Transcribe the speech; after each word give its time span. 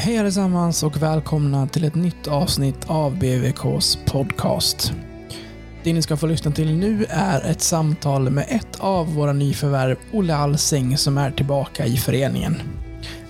Hej 0.00 0.18
allesammans 0.18 0.82
och 0.82 1.02
välkomna 1.02 1.66
till 1.66 1.84
ett 1.84 1.94
nytt 1.94 2.28
avsnitt 2.28 2.84
av 2.86 3.18
BVKs 3.18 3.98
podcast. 4.06 4.92
Det 5.82 5.92
ni 5.92 6.02
ska 6.02 6.16
få 6.16 6.26
lyssna 6.26 6.50
till 6.50 6.74
nu 6.74 7.06
är 7.08 7.50
ett 7.50 7.60
samtal 7.60 8.30
med 8.30 8.46
ett 8.48 8.80
av 8.80 9.14
våra 9.14 9.32
nyförvärv, 9.32 9.96
Olle 10.12 10.36
Alsing, 10.36 10.96
som 10.96 11.18
är 11.18 11.30
tillbaka 11.30 11.86
i 11.86 11.96
föreningen. 11.96 12.56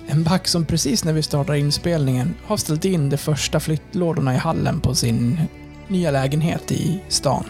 En 0.07 0.23
back 0.23 0.47
som 0.47 0.65
precis 0.65 1.03
när 1.03 1.13
vi 1.13 1.21
startar 1.21 1.53
inspelningen 1.53 2.35
har 2.45 2.57
ställt 2.57 2.85
in 2.85 3.09
de 3.09 3.17
första 3.17 3.59
flyttlådorna 3.59 4.35
i 4.35 4.37
hallen 4.37 4.79
på 4.79 4.95
sin 4.95 5.39
nya 5.87 6.11
lägenhet 6.11 6.71
i 6.71 6.99
stan. 7.07 7.45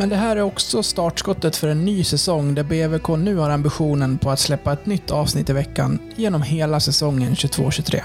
Men 0.00 0.08
det 0.08 0.16
här 0.16 0.36
är 0.36 0.42
också 0.42 0.82
startskottet 0.82 1.56
för 1.56 1.68
en 1.68 1.84
ny 1.84 2.04
säsong 2.04 2.54
där 2.54 2.62
BVK 2.62 3.08
nu 3.08 3.36
har 3.36 3.50
ambitionen 3.50 4.18
på 4.18 4.30
att 4.30 4.38
släppa 4.38 4.72
ett 4.72 4.86
nytt 4.86 5.10
avsnitt 5.10 5.50
i 5.50 5.52
veckan 5.52 5.98
genom 6.16 6.42
hela 6.42 6.80
säsongen 6.80 7.34
22-23. 7.34 8.00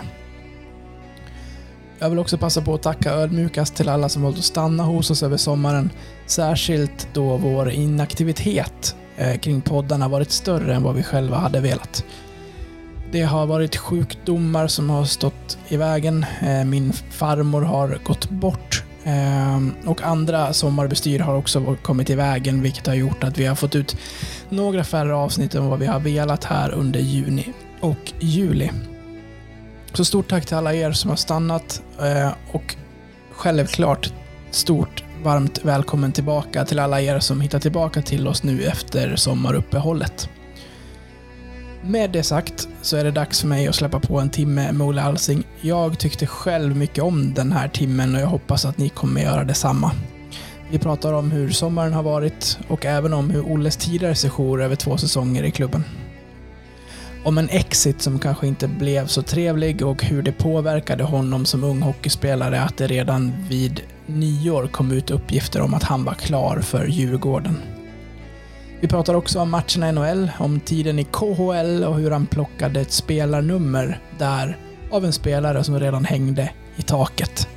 Jag 2.00 2.10
vill 2.10 2.20
också 2.20 2.38
passa 2.38 2.62
på 2.62 2.74
att 2.74 2.84
tacka 2.84 3.14
ödmjukast 3.14 3.76
till 3.76 3.90
alla 3.90 4.10
som 4.10 4.22
valt 4.22 4.38
att 4.38 4.44
stanna 4.44 4.84
hos 4.84 5.12
oss 5.12 5.24
över 5.24 5.38
sommaren, 5.38 5.90
särskilt 6.26 7.08
då 7.14 7.38
vår 7.38 7.72
inaktivitet 7.72 8.96
eh, 9.18 9.40
kring 9.40 9.62
poddarna 9.62 10.08
varit 10.08 10.32
större 10.32 10.76
än 10.76 10.84
vad 10.84 10.96
vi 10.96 11.04
själva 11.04 11.38
hade 11.38 11.60
velat. 11.60 12.06
Det 13.12 13.24
har 13.24 13.46
varit 13.46 13.76
sjukdomar 13.76 14.68
som 14.68 14.90
har 14.90 15.06
stått 15.06 15.58
i 15.68 15.78
vägen. 15.78 16.26
Eh, 16.42 16.66
min 16.66 16.94
farmor 16.94 17.62
har 17.62 18.00
gått 18.04 18.30
bort 18.30 18.85
Ehm, 19.08 19.74
och 19.86 20.02
andra 20.02 20.54
sommarbestyr 20.54 21.20
har 21.20 21.36
också 21.36 21.76
kommit 21.82 22.10
i 22.10 22.16
vägen, 22.16 22.62
vilket 22.62 22.88
har 22.88 22.94
gjort 22.94 23.24
att 23.24 23.38
vi 23.38 23.46
har 23.46 23.56
fått 23.56 23.76
ut 23.76 23.98
några 24.50 24.84
färre 24.84 25.16
avsnitt 25.16 25.56
än 25.56 25.70
vad 25.70 25.80
vi 25.80 25.86
har 25.86 26.00
velat 26.00 26.44
här 26.44 26.72
under 26.72 27.00
juni 27.00 27.54
och 27.80 28.14
juli. 28.20 28.72
Så 29.94 30.06
stort 30.06 30.30
tack 30.30 30.46
till 30.46 30.56
alla 30.56 30.74
er 30.74 30.92
som 30.92 31.10
har 31.10 31.18
stannat 31.18 31.82
eh, 32.00 32.32
och 32.52 32.76
självklart 33.32 34.14
stort 34.52 35.04
varmt 35.24 35.66
välkommen 35.66 36.12
tillbaka 36.12 36.66
till 36.66 36.80
alla 36.80 37.02
er 37.02 37.20
som 37.20 37.42
hittar 37.42 37.60
tillbaka 37.60 38.02
till 38.02 38.28
oss 38.28 38.44
nu 38.44 38.64
efter 38.64 39.16
sommaruppehållet. 39.16 40.30
Med 41.88 42.12
det 42.12 42.24
sagt 42.24 42.68
så 42.82 42.98
är 42.98 43.04
det 43.04 43.12
dags 43.12 43.42
för 43.42 43.48
mig 43.48 43.68
att 43.68 43.76
släppa 43.76 44.00
på 44.00 44.20
en 44.20 44.30
timme 44.30 44.72
med 44.72 44.88
Olle 44.88 45.02
Alsing. 45.02 45.44
Jag 45.62 46.00
tyckte 46.00 46.28
själv 46.28 46.76
mycket 46.76 47.04
om 47.04 47.34
den 47.34 47.52
här 47.52 47.68
timmen 47.68 48.16
och 48.16 48.22
jag 48.22 48.28
hoppas 48.28 48.66
att 48.66 48.78
ni 48.78 48.90
kommer 48.90 49.22
göra 49.22 49.44
detsamma. 49.44 49.92
Vi 50.72 50.80
pratar 50.80 51.14
om 51.14 51.32
hur 51.32 51.50
sommaren 51.50 51.94
har 51.94 52.04
varit 52.04 52.60
och 52.68 52.86
även 52.86 53.14
om 53.14 53.30
hur 53.30 53.42
Olles 53.42 53.78
tidigare 53.78 54.16
sejour 54.16 54.62
över 54.62 54.76
två 54.76 54.98
säsonger 54.98 55.44
i 55.44 55.52
klubben. 55.52 55.84
Om 57.24 57.38
en 57.38 57.50
exit 57.50 58.02
som 58.02 58.20
kanske 58.20 58.48
inte 58.48 58.68
blev 58.68 59.08
så 59.08 59.22
trevlig 59.22 59.86
och 59.86 60.04
hur 60.04 60.22
det 60.22 60.32
påverkade 60.32 61.04
honom 61.04 61.46
som 61.46 61.64
ung 61.64 61.82
hockeyspelare 61.82 62.62
att 62.62 62.78
det 62.78 62.88
redan 62.88 63.34
vid 63.50 63.82
nyår 64.06 64.68
kom 64.68 64.92
ut 64.92 65.12
uppgifter 65.12 65.62
om 65.62 65.74
att 65.74 65.84
han 65.84 66.04
var 66.04 66.14
klar 66.14 66.60
för 66.60 66.88
Djurgården. 66.88 67.75
Vi 68.86 68.90
pratar 68.90 69.14
också 69.14 69.40
om 69.40 69.50
matcherna 69.50 69.90
i 69.90 69.92
NHL, 69.92 70.32
om 70.40 70.60
tiden 70.60 71.00
i 71.00 71.04
KHL 71.04 71.84
och 71.84 71.96
hur 71.96 72.12
han 72.12 72.26
plockade 72.26 72.82
ett 72.82 72.92
spelarnummer 72.92 74.00
där 74.18 74.58
av 74.92 75.06
en 75.06 75.14
spelare 75.14 75.64
som 75.64 75.80
redan 75.80 76.06
hängde 76.06 76.52
i 76.76 76.82
taket. 76.82 77.48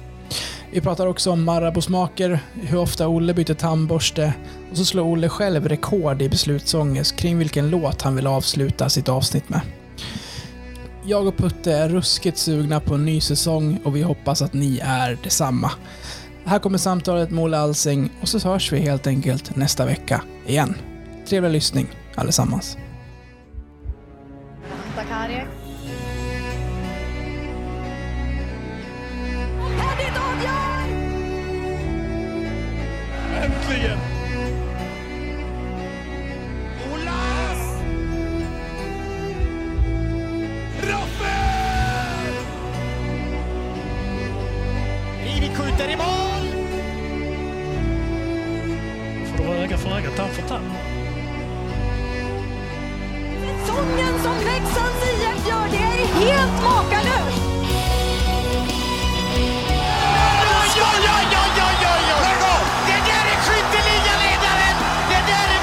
Vi 0.73 0.81
pratar 0.81 1.07
också 1.07 1.31
om 1.31 1.45
Marabou-smaker, 1.45 2.41
hur 2.55 2.79
ofta 2.79 3.09
Olle 3.09 3.35
byter 3.35 3.55
tandborste 3.55 4.33
och 4.71 4.77
så 4.77 4.85
slår 4.85 5.05
Olle 5.05 5.29
själv 5.29 5.69
rekord 5.69 6.23
i 6.23 6.29
beslutsångest 6.29 7.17
kring 7.17 7.39
vilken 7.39 7.71
låt 7.71 8.03
han 8.03 8.17
vill 8.17 8.27
avsluta 8.27 8.89
sitt 8.89 9.09
avsnitt 9.09 9.49
med. 9.49 9.61
Jag 11.05 11.27
och 11.27 11.37
Putte 11.37 11.73
är 11.73 11.89
ruskigt 11.89 12.39
sugna 12.39 12.81
på 12.81 12.95
en 12.95 13.05
ny 13.05 13.21
säsong 13.21 13.81
och 13.85 13.97
vi 13.97 14.03
hoppas 14.03 14.43
att 14.43 14.53
ni 14.53 14.81
är 14.83 15.19
detsamma. 15.23 15.71
Här 16.45 16.59
kommer 16.59 16.79
samtalet 16.79 17.31
med 17.31 17.45
Olle 17.45 17.59
Alsing 17.59 18.11
och 18.21 18.29
så 18.29 18.39
hörs 18.49 18.73
vi 18.73 18.81
helt 18.81 19.07
enkelt 19.07 19.57
nästa 19.57 19.87
vecka 19.87 20.23
igen. 20.47 20.75
Trevlig 21.29 21.53
lyssning 21.53 21.89
allesammans. 22.17 22.88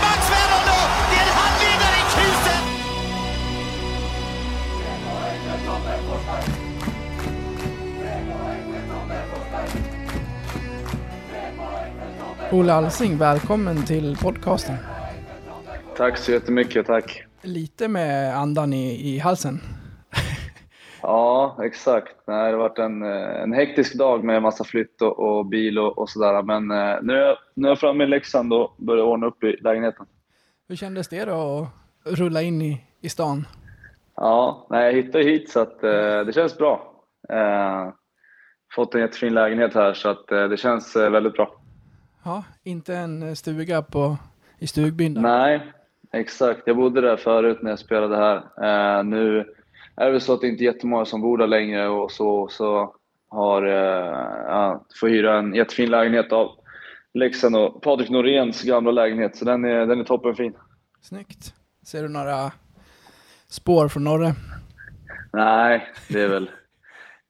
Max 0.02 0.30
Verollo! 0.32 0.80
Det 1.10 1.16
är 1.16 1.28
i 1.98 2.04
krusen! 2.14 2.64
Olle 12.52 12.74
Alsing, 12.74 13.18
välkommen 13.18 13.86
till 13.86 14.18
podcasten. 14.22 14.76
Tack 15.98 16.18
så 16.18 16.32
jättemycket, 16.32 16.86
tack. 16.86 17.24
Lite 17.46 17.88
med 17.88 18.38
andan 18.38 18.74
i, 18.74 19.16
i 19.16 19.20
halsen. 19.20 19.60
Ja, 21.02 21.58
exakt. 21.64 22.16
Nej, 22.28 22.52
det 22.52 22.58
har 22.58 22.70
varit 22.70 22.80
en, 22.80 23.04
eh, 23.04 23.42
en 23.42 23.54
hektisk 23.54 23.98
dag 23.98 24.24
med 24.24 24.42
massa 24.42 24.64
flytt 24.64 25.02
och, 25.02 25.20
och 25.20 25.46
bil 25.46 25.80
och, 25.80 25.98
och 25.98 26.10
sådär. 26.10 26.44
Men 26.44 26.72
eh, 26.72 26.98
nu, 27.02 27.14
är 27.14 27.22
jag, 27.22 27.38
nu 27.54 27.68
är 27.68 27.72
jag 27.72 27.80
framme 27.80 28.04
i 28.04 28.08
Leksand 28.08 28.54
och 28.54 28.76
börjar 28.78 29.04
ordna 29.04 29.28
upp 29.28 29.44
i 29.44 29.58
lägenheten. 29.62 30.06
Hur 30.68 30.76
kändes 30.76 31.08
det 31.08 31.26
då 31.26 31.68
att 32.06 32.12
rulla 32.12 32.42
in 32.42 32.62
i, 32.62 32.82
i 33.02 33.10
stan? 33.10 33.48
Ja, 34.16 34.68
nej, 34.70 34.86
jag 34.86 35.04
hittade 35.04 35.24
hit 35.24 35.50
så 35.50 35.60
att 35.60 35.84
eh, 35.84 36.20
det 36.20 36.34
känns 36.36 36.58
bra. 36.58 36.94
Eh, 37.30 37.90
fått 38.76 38.96
en 38.96 39.02
jättefin 39.02 39.34
lägenhet 39.34 39.74
här 39.74 39.94
så 39.94 40.10
att 40.10 40.32
eh, 40.32 40.44
det 40.44 40.58
känns 40.58 40.96
eh, 40.96 41.10
väldigt 41.10 41.34
bra. 41.34 41.56
Ja, 42.24 42.44
inte 42.64 42.96
en 42.96 43.36
stuga 43.36 43.82
på, 43.82 44.18
i 44.60 44.68
stugbyn 44.68 45.14
där. 45.14 45.22
Nej, 45.22 45.72
exakt. 46.20 46.62
Jag 46.66 46.76
bodde 46.76 47.02
där 47.02 47.18
förut 47.18 47.62
när 47.62 47.70
jag 47.70 47.80
spelade 47.80 48.18
här. 48.18 48.36
Eh, 48.38 49.04
nu 49.04 49.40
är 49.96 50.06
det 50.06 50.12
väl 50.12 50.22
så 50.22 50.34
att 50.34 50.42
det 50.42 50.48
inte 50.48 50.64
är 50.64 50.66
jättemånga 50.66 51.06
som 51.06 51.22
bor 51.22 51.38
där 51.38 51.48
längre 51.48 51.88
och 51.88 52.12
så, 52.12 52.48
så 52.48 52.96
har 53.30 53.64
eh, 53.64 54.46
ja, 54.48 54.86
får 55.00 55.08
hyra 55.08 55.38
en 55.38 55.56
jättefin 55.56 55.92
lägenhet 55.92 56.32
av 56.32 56.52
Leksand 57.14 57.56
och 57.56 57.82
Patrik 57.82 58.10
Noréns 58.10 58.64
gamla 58.64 58.92
lägenhet. 58.92 59.36
Så 59.36 59.46
den 59.46 59.66
är, 59.66 59.86
den 59.86 60.00
är 60.00 60.04
toppenfin. 60.04 60.54
Snyggt. 61.02 61.54
Ser 61.84 62.04
du 62.04 62.10
några 62.10 62.52
spår 63.48 63.88
från 63.88 64.04
Norre? 64.04 64.34
Nej, 65.34 65.88
det 66.10 66.22
är 66.22 66.28
väl 66.28 66.50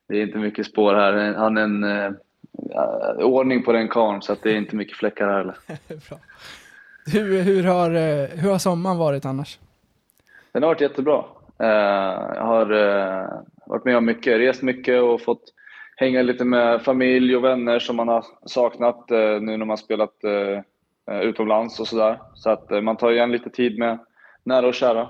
det 0.08 0.18
är 0.18 0.22
inte 0.22 0.38
mycket 0.38 0.66
spår 0.66 0.94
här. 0.94 1.34
Han 1.34 1.56
är 1.56 1.62
en 1.62 1.84
eh, 1.84 2.12
ordning 3.18 3.62
på 3.62 3.72
den 3.72 3.88
karln 3.88 4.22
så 4.22 4.32
att 4.32 4.42
det 4.42 4.50
är 4.50 4.56
inte 4.56 4.76
mycket 4.76 4.96
fläckar 4.96 5.28
här 5.28 5.38
heller. 5.38 5.56
Bra. 6.08 6.18
Hur, 7.12 7.42
hur, 7.42 7.64
har, 7.64 7.90
eh, 7.90 8.28
hur 8.28 8.50
har 8.50 8.58
sommaren 8.58 8.96
varit 8.96 9.24
annars? 9.24 9.58
Den 10.52 10.62
har 10.62 10.70
varit 10.70 10.80
jättebra. 10.80 11.24
Eh, 11.58 11.66
jag 12.34 12.44
har 12.44 12.70
eh, 12.70 13.28
varit 13.66 13.84
med 13.84 13.96
om 13.96 14.04
mycket, 14.04 14.38
rest 14.38 14.62
mycket 14.62 15.02
och 15.02 15.20
fått 15.20 15.42
hänga 15.96 16.22
lite 16.22 16.44
med 16.44 16.82
familj 16.82 17.36
och 17.36 17.44
vänner 17.44 17.78
som 17.78 17.96
man 17.96 18.08
har 18.08 18.24
saknat 18.46 19.06
nu 19.40 19.56
när 19.56 19.64
man 19.64 19.78
spelat 19.78 20.14
utomlands 21.22 21.80
och 21.80 21.88
sådär. 21.88 22.20
Så 22.34 22.50
att 22.50 22.84
man 22.84 22.96
tar 22.96 23.12
igen 23.12 23.32
lite 23.32 23.50
tid 23.50 23.78
med 23.78 23.98
nära 24.44 24.66
och 24.66 24.74
kära. 24.74 25.08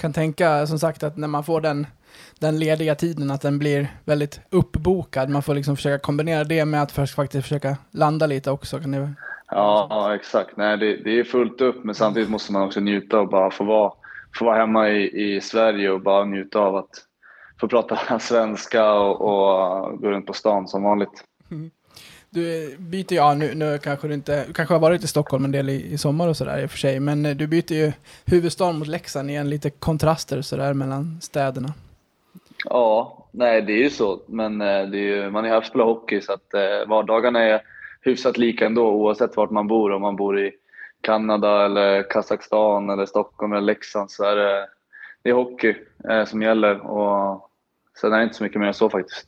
Kan 0.00 0.12
tänka 0.12 0.66
som 0.66 0.78
sagt 0.78 1.02
att 1.02 1.16
när 1.16 1.28
man 1.28 1.44
får 1.44 1.60
den, 1.60 1.86
den 2.38 2.58
lediga 2.58 2.94
tiden 2.94 3.30
att 3.30 3.42
den 3.42 3.58
blir 3.58 3.88
väldigt 4.04 4.40
uppbokad. 4.50 5.30
Man 5.30 5.42
får 5.42 5.54
liksom 5.54 5.76
försöka 5.76 5.98
kombinera 5.98 6.44
det 6.44 6.64
med 6.64 6.82
att 6.82 6.92
först 6.92 7.14
faktiskt 7.14 7.42
försöka 7.42 7.76
landa 7.90 8.26
lite 8.26 8.50
också. 8.50 8.80
Kan 8.80 8.90
det... 8.90 9.14
Ja, 9.50 9.86
ja 9.90 10.14
exakt. 10.14 10.56
Nej, 10.56 10.76
det, 10.76 10.96
det 10.96 11.18
är 11.18 11.24
fullt 11.24 11.60
upp 11.60 11.84
men 11.84 11.94
samtidigt 11.94 12.30
måste 12.30 12.52
man 12.52 12.62
också 12.62 12.80
njuta 12.80 13.20
och 13.20 13.28
bara 13.28 13.50
få 13.50 13.64
vara, 13.64 13.92
få 14.38 14.44
vara 14.44 14.56
hemma 14.56 14.88
i, 14.88 15.34
i 15.36 15.40
Sverige 15.40 15.90
och 15.90 16.00
bara 16.00 16.24
njuta 16.24 16.58
av 16.58 16.76
att 16.76 16.90
få 17.60 17.68
prata 17.68 18.18
svenska 18.20 18.92
och, 18.92 19.20
och 19.20 19.98
gå 19.98 20.10
runt 20.10 20.26
på 20.26 20.32
stan 20.32 20.68
som 20.68 20.82
vanligt. 20.82 21.24
Du 22.32 22.76
byter, 22.78 23.14
ja 23.14 23.34
nu, 23.34 23.54
nu 23.54 23.78
kanske 23.78 24.08
du 24.08 24.14
inte, 24.14 24.44
du 24.46 24.52
kanske 24.52 24.74
har 24.74 24.80
varit 24.80 25.04
i 25.04 25.06
Stockholm 25.06 25.44
en 25.44 25.52
del 25.52 25.68
i, 25.68 25.92
i 25.92 25.98
sommar 25.98 26.28
och 26.28 26.36
sådär 26.36 26.62
i 26.62 26.66
och 26.66 26.70
för 26.70 26.78
sig, 26.78 27.00
men 27.00 27.26
eh, 27.26 27.36
du 27.36 27.46
byter 27.46 27.72
ju 27.72 27.92
huvudstaden 28.24 28.78
mot 28.78 28.88
Leksand 28.88 29.30
igen, 29.30 29.50
lite 29.50 29.70
kontraster 29.70 30.42
sådär 30.42 30.74
mellan 30.74 31.18
städerna. 31.22 31.68
Ja, 32.64 33.26
nej 33.30 33.62
det 33.62 33.72
är 33.72 33.82
ju 33.82 33.90
så. 33.90 34.20
Men 34.26 34.60
eh, 34.60 34.66
det 34.66 34.98
är 34.98 35.24
ju, 35.24 35.30
man 35.30 35.44
har 35.44 35.48
ju 35.48 35.54
haft 35.54 35.68
spelat 35.68 35.86
hockey 35.86 36.20
så 36.20 36.32
att 36.32 36.54
eh, 36.54 36.88
vardagarna 36.88 37.42
är 37.42 37.62
hyfsat 38.00 38.38
lika 38.38 38.66
ändå 38.66 38.90
oavsett 38.90 39.36
vart 39.36 39.50
man 39.50 39.66
bor. 39.66 39.92
Om 39.92 40.02
man 40.02 40.16
bor 40.16 40.40
i 40.40 40.52
Kanada 41.00 41.64
eller 41.64 42.10
Kazakstan 42.10 42.90
eller 42.90 43.06
Stockholm 43.06 43.52
eller 43.52 43.62
Leksand 43.62 44.10
så 44.10 44.24
är 44.24 44.36
det, 44.36 44.68
det 45.22 45.30
är 45.30 45.34
hockey 45.34 45.74
eh, 46.08 46.24
som 46.24 46.42
gäller. 46.42 46.86
Och 46.86 47.50
sen 48.00 48.12
är 48.12 48.18
det 48.18 48.24
inte 48.24 48.36
så 48.36 48.44
mycket 48.44 48.60
mer 48.60 48.66
än 48.66 48.74
så 48.74 48.90
faktiskt. 48.90 49.26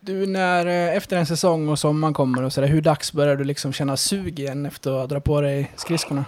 Du, 0.00 0.26
när 0.26 0.66
eh, 0.66 0.96
efter 0.96 1.16
en 1.16 1.26
säsong 1.26 1.68
och 1.68 1.78
sommaren 1.78 2.14
kommer 2.14 2.42
och 2.42 2.52
sådär, 2.52 2.68
hur 2.68 2.80
dags 2.80 3.12
börjar 3.12 3.36
du 3.36 3.44
liksom 3.44 3.72
känna 3.72 3.96
sug 3.96 4.38
igen 4.38 4.66
efter 4.66 5.02
att 5.04 5.10
dra 5.10 5.20
på 5.20 5.40
dig 5.40 5.72
skridskorna? 5.76 6.24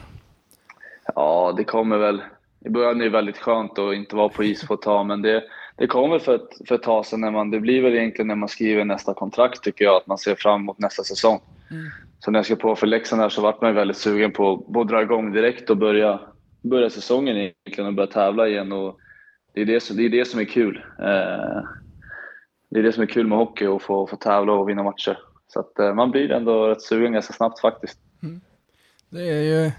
Ja, 1.14 1.54
det 1.56 1.64
kommer 1.64 1.98
väl. 1.98 2.22
I 2.64 2.68
början 2.68 3.00
är 3.00 3.04
det 3.04 3.10
väldigt 3.10 3.38
skönt 3.38 3.78
att 3.78 3.94
inte 3.94 4.16
vara 4.16 4.28
på 4.28 4.44
is 4.44 4.66
på 4.66 4.74
ett 4.74 4.82
tag, 4.82 5.06
men 5.06 5.22
det, 5.22 5.44
det 5.76 5.86
kommer 5.86 6.18
för 6.18 6.34
ett, 6.34 6.68
för 6.68 6.74
ett 6.74 6.82
tag 6.82 7.06
sedan. 7.06 7.20
När 7.20 7.30
man, 7.30 7.50
det 7.50 7.60
blir 7.60 7.82
väl 7.82 7.94
egentligen 7.94 8.28
när 8.28 8.34
man 8.34 8.48
skriver 8.48 8.84
nästa 8.84 9.14
kontrakt, 9.14 9.62
tycker 9.62 9.84
jag, 9.84 9.96
att 9.96 10.06
man 10.06 10.18
ser 10.18 10.34
fram 10.34 10.60
emot 10.60 10.78
nästa 10.78 11.02
säsong. 11.02 11.40
Så 12.18 12.30
när 12.30 12.38
jag 12.38 12.46
ska 12.46 12.56
på 12.56 12.76
för 12.76 12.86
Leksand 12.86 13.22
här 13.22 13.28
så 13.28 13.42
vart 13.42 13.60
man 13.60 13.74
väldigt 13.74 13.96
sugen 13.96 14.32
på, 14.32 14.66
att 14.74 14.88
dra 14.88 15.02
igång 15.02 15.32
direkt 15.32 15.70
och 15.70 15.76
börja, 15.76 16.20
börja 16.62 16.90
säsongen 16.90 17.36
egentligen 17.36 17.86
och 17.86 17.94
börja 17.94 18.06
tävla 18.06 18.48
igen. 18.48 18.72
Och 18.72 18.98
det, 19.54 19.60
är 19.60 19.64
det, 19.64 19.80
som, 19.80 19.96
det 19.96 20.04
är 20.04 20.08
det 20.08 20.24
som 20.24 20.40
är 20.40 20.44
kul. 20.44 20.76
Eh, 20.98 21.62
det 22.70 22.78
är 22.78 22.82
det 22.82 22.92
som 22.92 23.02
är 23.02 23.06
kul 23.06 23.26
med 23.26 23.38
hockey, 23.38 23.66
att 23.66 23.82
få, 23.82 24.06
få 24.06 24.16
tävla 24.16 24.52
och 24.52 24.68
vinna 24.68 24.82
matcher. 24.82 25.18
Så 25.48 25.60
att, 25.60 25.78
eh, 25.78 25.94
man 25.94 26.10
blir 26.10 26.30
ändå 26.30 26.68
rätt 26.68 26.82
sugen 26.82 27.12
ganska 27.12 27.32
snabbt 27.32 27.60
faktiskt. 27.60 27.98
Det 29.10 29.28
är 29.30 29.42
ju 29.42 29.70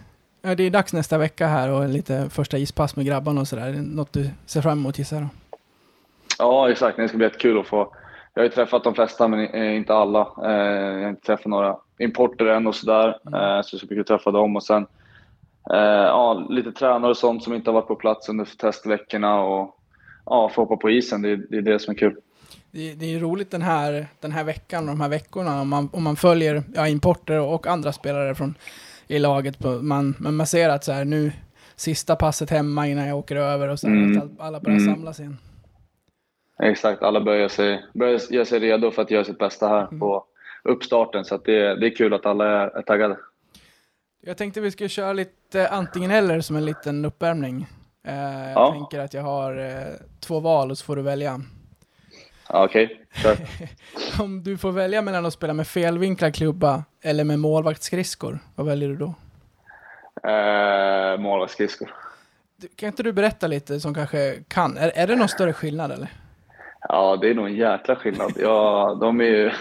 ja, 0.41 0.55
det 0.55 0.63
är 0.63 0.71
dags 0.71 0.93
nästa 0.93 1.17
vecka 1.17 1.47
här 1.47 1.71
och 1.71 1.89
lite 1.89 2.29
första 2.29 2.57
ispass 2.57 2.95
med 2.95 3.05
grabbarna 3.05 3.41
och 3.41 3.47
sådär. 3.47 3.71
Något 3.71 4.13
du 4.13 4.29
ser 4.45 4.61
fram 4.61 4.79
emot 4.79 4.99
gissar 4.99 5.17
jag? 5.17 5.27
Ja, 6.39 6.71
exakt. 6.71 6.97
Det 6.97 7.07
ska 7.07 7.17
bli 7.17 7.25
jättekul 7.25 7.59
att 7.59 7.67
få... 7.67 7.95
Jag 8.33 8.41
har 8.41 8.45
ju 8.45 8.51
träffat 8.51 8.83
de 8.83 8.95
flesta, 8.95 9.27
men 9.27 9.39
eh, 9.47 9.75
inte 9.75 9.93
alla. 9.93 10.19
Eh, 10.43 10.51
Jag 10.51 11.01
har 11.01 11.09
inte 11.09 11.25
träffat 11.25 11.45
några 11.45 11.77
importer 11.99 12.45
än 12.45 12.67
och 12.67 12.75
sådär. 12.75 13.07
Eh, 13.07 13.61
Så 13.63 13.75
det 13.75 13.77
ska 13.77 13.87
bli 13.87 13.95
kul 13.95 14.01
att 14.01 14.07
träffa 14.07 14.31
dem. 14.31 14.55
Och 14.55 14.63
sen 14.63 14.85
ja, 15.69 16.45
lite 16.49 16.71
tränare 16.71 17.11
och 17.11 17.17
sånt 17.17 17.43
som 17.43 17.53
inte 17.53 17.69
har 17.69 17.73
varit 17.73 17.87
på 17.87 17.95
plats 17.95 18.29
under 18.29 18.45
testveckorna. 18.45 19.41
Och 19.41 19.75
ja, 20.25 20.49
få 20.49 20.61
hoppa 20.61 20.77
på 20.77 20.89
isen. 20.89 21.21
Det 21.21 21.29
är, 21.29 21.37
det 21.49 21.57
är 21.57 21.61
det 21.61 21.79
som 21.79 21.91
är 21.93 21.97
kul. 21.97 22.15
Det, 22.71 22.93
det 22.93 23.05
är 23.05 23.09
ju 23.09 23.19
roligt 23.19 23.51
den 23.51 23.61
här, 23.61 24.07
den 24.19 24.31
här 24.31 24.43
veckan 24.43 24.83
och 24.83 24.89
de 24.95 25.01
här 25.01 25.09
veckorna 25.09 25.61
om 25.61 25.69
man, 25.69 25.89
om 25.93 26.03
man 26.03 26.15
följer 26.15 26.63
ja, 26.75 26.87
importer 26.87 27.39
och 27.39 27.67
andra 27.67 27.91
spelare 27.93 28.35
från, 28.35 28.55
i 29.07 29.19
laget. 29.19 29.59
På, 29.59 29.69
man, 29.69 30.15
men 30.19 30.35
man 30.35 30.47
ser 30.47 30.69
att 30.69 30.83
så 30.83 30.91
här, 30.91 31.05
nu 31.05 31.31
sista 31.75 32.15
passet 32.15 32.49
hemma 32.49 32.87
innan 32.87 33.07
jag 33.07 33.17
åker 33.17 33.35
över 33.35 33.67
och 33.67 33.79
så 33.79 33.87
Mm. 33.87 34.17
att 34.17 34.23
all- 34.23 34.47
alla 34.47 34.59
börjar 34.59 34.79
Mm. 34.79 34.95
samlas 34.95 35.19
igen. 35.19 35.37
Exakt. 36.63 37.03
Alla 37.03 37.21
börjar 37.21 37.47
sig, 37.47 37.85
börjar 37.93 38.19
göra 38.29 38.45
sig 38.45 38.59
redo 38.59 38.91
för 38.91 39.01
att 39.01 39.11
göra 39.11 39.23
sitt 39.23 39.37
bästa 39.39 39.67
här 39.67 39.85
på 39.85 40.25
uppstarten. 40.63 41.25
Så 41.25 41.37
det, 41.37 41.75
det 41.79 41.85
är 41.87 41.95
kul 41.95 42.13
att 42.13 42.25
alla 42.25 42.45
är, 42.45 42.77
är 42.77 42.81
taggade. 42.81 43.17
Jag 44.21 44.37
tänkte 44.37 44.61
vi 44.61 44.71
skulle 44.71 44.89
köra 44.89 45.13
lite 45.13 45.67
antingen 45.69 46.11
eller 46.11 46.41
som 46.41 46.55
en 46.55 46.65
liten 46.65 47.05
uppvärmning. 47.05 47.67
Eh, 48.03 48.15
jag 48.15 48.51
Ja. 48.51 48.71
tänker 48.71 48.99
att 48.99 49.13
jag 49.13 49.21
har 49.21 49.57
eh, 49.57 49.93
två 50.19 50.39
val 50.39 50.71
och 50.71 50.77
så 50.77 50.85
får 50.85 50.95
du 50.95 51.01
välja. 51.01 51.41
Ja, 52.49 52.65
Okej, 52.65 53.05
kör. 53.13 53.37
Om 54.21 54.43
du 54.43 54.57
får 54.57 54.71
välja 54.71 55.01
mellan 55.01 55.25
att 55.25 55.33
spela 55.33 55.53
med 55.53 55.67
felvinklad 55.67 56.35
klubba 56.35 56.83
eller 57.01 57.23
med 57.23 57.39
målvaktsskridskor, 57.39 58.39
vad 58.55 58.65
väljer 58.67 58.89
du 58.89 58.95
då? 58.95 59.13
Eh, 60.29 61.17
Målvaktsskridskor. 61.19 61.93
Kan 62.75 62.87
inte 62.87 63.03
du 63.03 63.13
berätta 63.13 63.47
lite 63.47 63.79
som 63.79 63.93
kanske 63.93 64.35
kan? 64.47 64.77
Är, 64.77 64.91
är 64.95 65.07
det 65.07 65.15
någon 65.15 65.29
större 65.29 65.53
skillnad 65.53 65.91
eller? 65.91 66.09
Ja, 66.81 67.17
det 67.21 67.29
är 67.29 67.33
nog 67.35 67.45
en 67.47 67.55
jäkla 67.55 67.95
skillnad. 67.95 68.31
Ja, 68.35 68.97
de 69.01 69.21
är 69.21 69.25
ju 69.25 69.51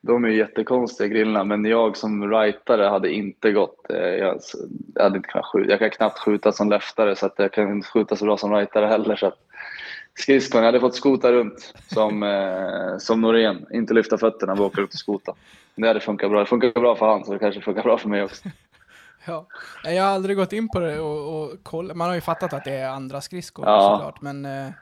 de 0.00 0.24
är 0.24 0.28
jättekonstiga 0.28 1.08
grillorna, 1.08 1.44
men 1.44 1.64
jag 1.64 1.96
som 1.96 2.30
rightare 2.30 2.84
hade 2.84 3.12
inte 3.12 3.52
gått. 3.52 3.90
Eh, 3.90 3.96
Jag, 3.98 4.38
hade 5.00 5.16
inte 5.16 5.28
kunnat 5.28 5.46
skjuta. 5.46 5.70
jag 5.70 5.78
kan 5.78 5.90
knappt 5.90 6.18
skjuta 6.18 6.52
som 6.52 6.70
leftare, 6.70 7.16
så 7.16 7.26
att 7.26 7.34
jag 7.36 7.52
kan 7.52 7.70
inte 7.72 7.88
skjuta 7.88 8.16
så 8.16 8.24
bra 8.24 8.36
som 8.36 8.54
rightare 8.54 8.86
heller. 8.86 9.16
Så 9.16 9.26
att 9.26 9.38
skridskon, 10.18 10.58
jag 10.60 10.66
hade 10.66 10.80
fått 10.80 10.94
skota 10.94 11.32
runt 11.32 11.74
som, 11.86 12.22
eh, 12.22 12.98
som 12.98 13.20
Norén. 13.20 13.66
Inte 13.72 13.94
lyfta 13.94 14.18
fötterna, 14.18 14.54
bara 14.56 14.66
åka 14.66 14.80
runt 14.80 14.92
och 14.92 14.98
skota. 14.98 15.34
Det 15.74 15.88
hade 15.88 16.00
funkat 16.00 16.30
bra. 16.30 16.40
Det 16.40 16.46
funkar 16.46 16.80
bra 16.80 16.96
för 16.96 17.06
han, 17.06 17.24
så 17.24 17.32
det 17.32 17.38
kanske 17.38 17.60
funkar 17.60 17.82
bra 17.82 17.98
för 17.98 18.08
mig 18.08 18.22
också. 18.22 18.48
Ja. 19.26 19.46
Jag 19.84 20.02
har 20.04 20.10
aldrig 20.10 20.36
gått 20.36 20.52
in 20.52 20.68
på 20.68 20.80
det 20.80 21.00
och, 21.00 21.42
och 21.42 21.50
kollat. 21.62 21.96
Man 21.96 22.08
har 22.08 22.14
ju 22.14 22.20
fattat 22.20 22.52
att 22.52 22.64
det 22.64 22.72
är 22.72 22.88
andra 22.88 23.20
skridskor 23.20 23.64
Ja. 23.66 23.80
såklart, 23.98 24.20
men 24.22 24.44
eh, 24.44 24.72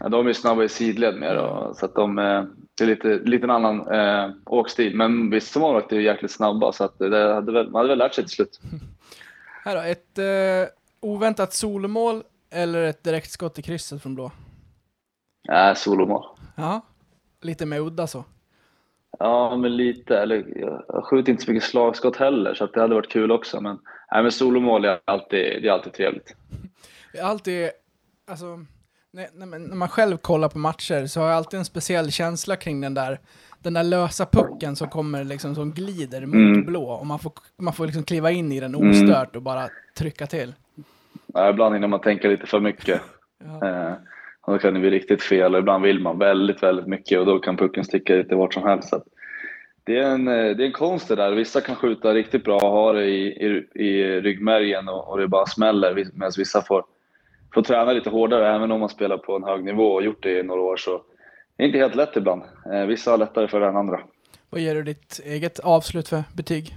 Ja, 0.00 0.08
de 0.08 0.26
är 0.26 0.32
snabba 0.32 0.64
i 0.64 0.68
sidled 0.68 1.14
mer, 1.14 1.36
och, 1.36 1.76
så 1.76 1.84
att 1.84 1.94
de, 1.94 2.18
eh, 2.18 2.44
det 2.74 2.84
är 2.84 2.88
lite, 2.88 3.08
lite 3.08 3.44
en 3.44 3.50
annan 3.50 3.88
eh, 3.88 4.30
åkstil. 4.46 4.96
Men 4.96 5.30
vissa 5.30 5.60
målvakter 5.60 5.96
är 5.96 6.00
jäkligt 6.00 6.30
snabba, 6.30 6.72
så 6.72 6.84
att 6.84 6.98
det 6.98 7.34
hade 7.34 7.52
väl, 7.52 7.70
man 7.70 7.78
hade 7.78 7.88
väl 7.88 7.98
lärt 7.98 8.14
sig 8.14 8.24
till 8.24 8.34
slut. 8.34 8.60
här 9.64 9.74
då, 9.76 9.82
ett 9.82 10.18
eh, 10.18 10.74
oväntat 11.00 11.52
solomål 11.52 12.22
eller 12.50 12.82
ett 12.82 13.04
direktskott 13.04 13.58
i 13.58 13.62
krysset 13.62 14.02
från 14.02 14.14
blå? 14.14 14.30
Nej, 15.48 15.76
solomål. 15.76 16.24
Ja, 16.56 16.80
lite 17.40 17.66
mer 17.66 17.80
udda 17.80 18.06
så. 18.06 18.24
Ja, 19.18 19.56
men 19.56 19.76
lite. 19.76 20.18
Eller, 20.18 20.44
jag 20.88 21.04
skjuter 21.04 21.32
inte 21.32 21.44
så 21.44 21.50
mycket 21.50 21.68
slagskott 21.68 22.16
heller, 22.16 22.54
så 22.54 22.64
att 22.64 22.72
det 22.72 22.80
hade 22.80 22.94
varit 22.94 23.12
kul 23.12 23.32
också. 23.32 23.60
Men, 23.60 23.78
nej, 24.12 24.22
men 24.22 24.32
solomål 24.32 24.84
är 24.84 25.00
alltid, 25.04 25.62
det 25.62 25.68
är 25.68 25.72
alltid 25.72 25.92
trevligt. 25.92 26.36
Jag 27.12 27.22
har 27.22 27.30
alltid, 27.30 27.70
alltså, 28.30 28.64
när, 29.12 29.26
när, 29.34 29.46
man- 29.46 29.62
när 29.64 29.76
man 29.76 29.88
själv 29.88 30.16
kollar 30.16 30.48
på 30.48 30.58
matcher 30.58 31.06
så 31.06 31.20
har 31.20 31.28
jag 31.28 31.36
alltid 31.36 31.58
en 31.58 31.64
speciell 31.64 32.10
känsla 32.12 32.56
kring 32.56 32.80
den 32.80 32.94
där, 32.94 33.18
den 33.62 33.74
där 33.74 33.82
lösa 33.82 34.26
pucken 34.26 34.76
som 34.76 34.88
kommer 34.88 35.24
liksom, 35.24 35.54
som 35.54 35.72
glider 35.72 36.26
mot 36.26 36.34
Mm. 36.34 36.64
blå 36.64 36.84
och 36.90 37.06
man 37.06 37.18
får, 37.18 37.32
man 37.56 37.72
får 37.74 37.86
liksom 37.86 38.02
kliva 38.02 38.30
in 38.30 38.52
i 38.52 38.60
den 38.60 38.74
ostört 38.74 39.36
och 39.36 39.42
bara 39.42 39.68
trycka 39.98 40.26
till. 40.26 40.54
Ja, 41.26 41.50
ibland 41.50 41.74
hinner 41.74 41.88
man 41.88 42.00
tänka 42.00 42.28
lite 42.28 42.46
för 42.46 42.60
mycket. 42.60 43.00
Ja. 43.60 43.68
Eh, 43.68 43.92
och 44.40 44.52
då 44.52 44.58
kan 44.58 44.74
det 44.74 44.80
bli 44.80 44.90
riktigt 44.90 45.22
fel. 45.22 45.54
Och 45.54 45.58
ibland 45.60 45.84
vill 45.84 46.00
man 46.00 46.18
väldigt, 46.18 46.62
väldigt 46.62 46.86
mycket 46.86 47.18
och 47.20 47.26
då 47.26 47.38
kan 47.38 47.56
pucken 47.56 47.84
sticka 47.84 48.14
lite 48.14 48.34
vart 48.34 48.54
som 48.54 48.62
helst. 48.62 48.88
Så 48.88 49.02
det, 49.84 49.98
är 49.98 50.02
en, 50.10 50.28
eh, 50.28 50.34
det 50.56 50.62
är 50.62 50.66
en 50.66 50.72
konst 50.72 51.08
det 51.08 51.16
där. 51.16 51.32
Vissa 51.32 51.60
kan 51.60 51.76
skjuta 51.76 52.14
riktigt 52.14 52.44
bra 52.44 52.56
och 52.56 52.70
ha 52.70 52.92
det 52.92 53.04
i, 53.04 53.26
i, 53.26 53.66
i 53.84 54.20
ryggmärgen 54.20 54.88
och, 54.88 55.08
och 55.08 55.18
det 55.18 55.28
bara 55.28 55.46
smäller. 55.46 55.94
Medan 56.14 56.32
vissa 56.38 56.62
får, 56.62 56.84
får 57.54 57.62
träna 57.62 57.92
lite 57.92 58.10
hårdare. 58.10 58.54
Även 58.54 58.72
om 58.72 58.80
man 58.80 58.88
spelar 58.88 59.18
på 59.18 59.36
en 59.36 59.44
hög 59.44 59.64
nivå 59.64 59.92
och 59.92 60.02
gjort 60.02 60.22
det 60.22 60.38
i 60.38 60.42
några 60.42 60.60
år 60.60 60.76
så 60.76 61.02
det 61.56 61.62
är 61.62 61.66
inte 61.66 61.78
helt 61.78 61.94
lätt 61.94 62.16
ibland. 62.16 62.42
Eh, 62.72 62.86
vissa 62.86 63.10
har 63.10 63.18
lättare 63.18 63.48
för 63.48 63.60
det 63.60 63.66
än 63.66 63.76
andra. 63.76 64.00
Vad 64.50 64.60
ger 64.60 64.74
du 64.74 64.82
ditt 64.82 65.20
eget 65.24 65.58
avslut 65.58 66.08
för 66.08 66.24
betyg? 66.36 66.76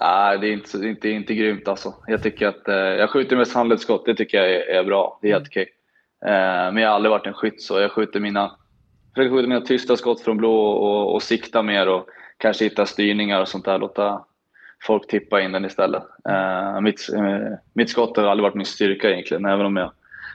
Nej, 0.00 0.38
det 0.38 0.48
är 0.48 0.52
inte, 0.52 0.78
det 0.78 0.86
är 0.86 0.90
inte, 0.90 1.08
inte 1.08 1.34
grymt 1.34 1.68
alltså. 1.68 1.94
Jag 2.06 2.22
tycker 2.22 2.46
att, 2.46 2.68
eh, 2.68 2.74
jag 2.74 3.10
skjuter 3.10 3.36
mest 3.36 3.54
handledsskott, 3.54 4.06
det 4.06 4.14
tycker 4.14 4.38
jag 4.38 4.50
är, 4.50 4.60
är 4.60 4.84
bra. 4.84 5.18
Det 5.22 5.28
är 5.28 5.32
helt 5.32 5.48
okej. 5.48 5.66
Eh, 6.26 6.72
men 6.72 6.76
jag 6.76 6.88
har 6.88 6.94
aldrig 6.94 7.10
varit 7.10 7.26
en 7.26 7.34
skytt 7.34 7.62
så 7.62 7.80
jag 7.80 7.92
skjuter 7.92 8.20
mina, 8.20 8.56
försöker 9.14 9.36
skjuta 9.36 9.48
mina 9.48 9.60
tysta 9.60 9.96
skott 9.96 10.20
från 10.20 10.36
blå 10.36 10.66
och, 10.66 11.14
och 11.14 11.22
sikta 11.22 11.62
mer 11.62 11.88
och 11.88 12.08
kanske 12.36 12.64
hitta 12.64 12.86
styrningar 12.86 13.40
och 13.40 13.48
sånt 13.48 13.64
där. 13.64 13.78
Låta 13.78 14.24
folk 14.86 15.08
tippa 15.08 15.40
in 15.40 15.52
den 15.52 15.64
istället. 15.64 16.02
Eh, 16.28 16.80
mitt, 16.80 17.08
eh, 17.14 17.54
mitt 17.72 17.90
skott 17.90 18.16
har 18.16 18.24
aldrig 18.24 18.42
varit 18.42 18.54
min 18.54 18.66
styrka 18.66 19.10
egentligen, 19.10 19.44
även 19.46 19.66
om 19.66 19.76
jag 19.76 19.90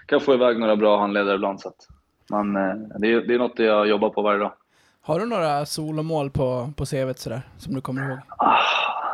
kan 0.06 0.20
få 0.20 0.34
iväg 0.34 0.60
några 0.60 0.76
bra 0.76 1.00
handledare 1.00 1.36
ibland. 1.36 1.62
Så 1.62 1.68
att 1.68 1.88
man, 2.30 2.56
eh, 2.56 2.74
det, 3.00 3.14
är, 3.14 3.22
det 3.22 3.34
är 3.34 3.40
något 3.40 3.60
jag 3.60 3.88
jobbar 3.88 4.10
på 4.10 4.22
varje 4.22 4.40
dag. 4.40 4.52
Har 5.02 5.20
du 5.20 5.26
några 5.26 5.66
solomål 5.66 6.30
på, 6.30 6.70
på 6.78 6.86
CVt 6.86 7.20
sådär, 7.20 7.42
som 7.58 7.76
du 7.76 7.82
kommer 7.82 8.10
ihåg? 8.10 8.20
Ah, 8.38 8.58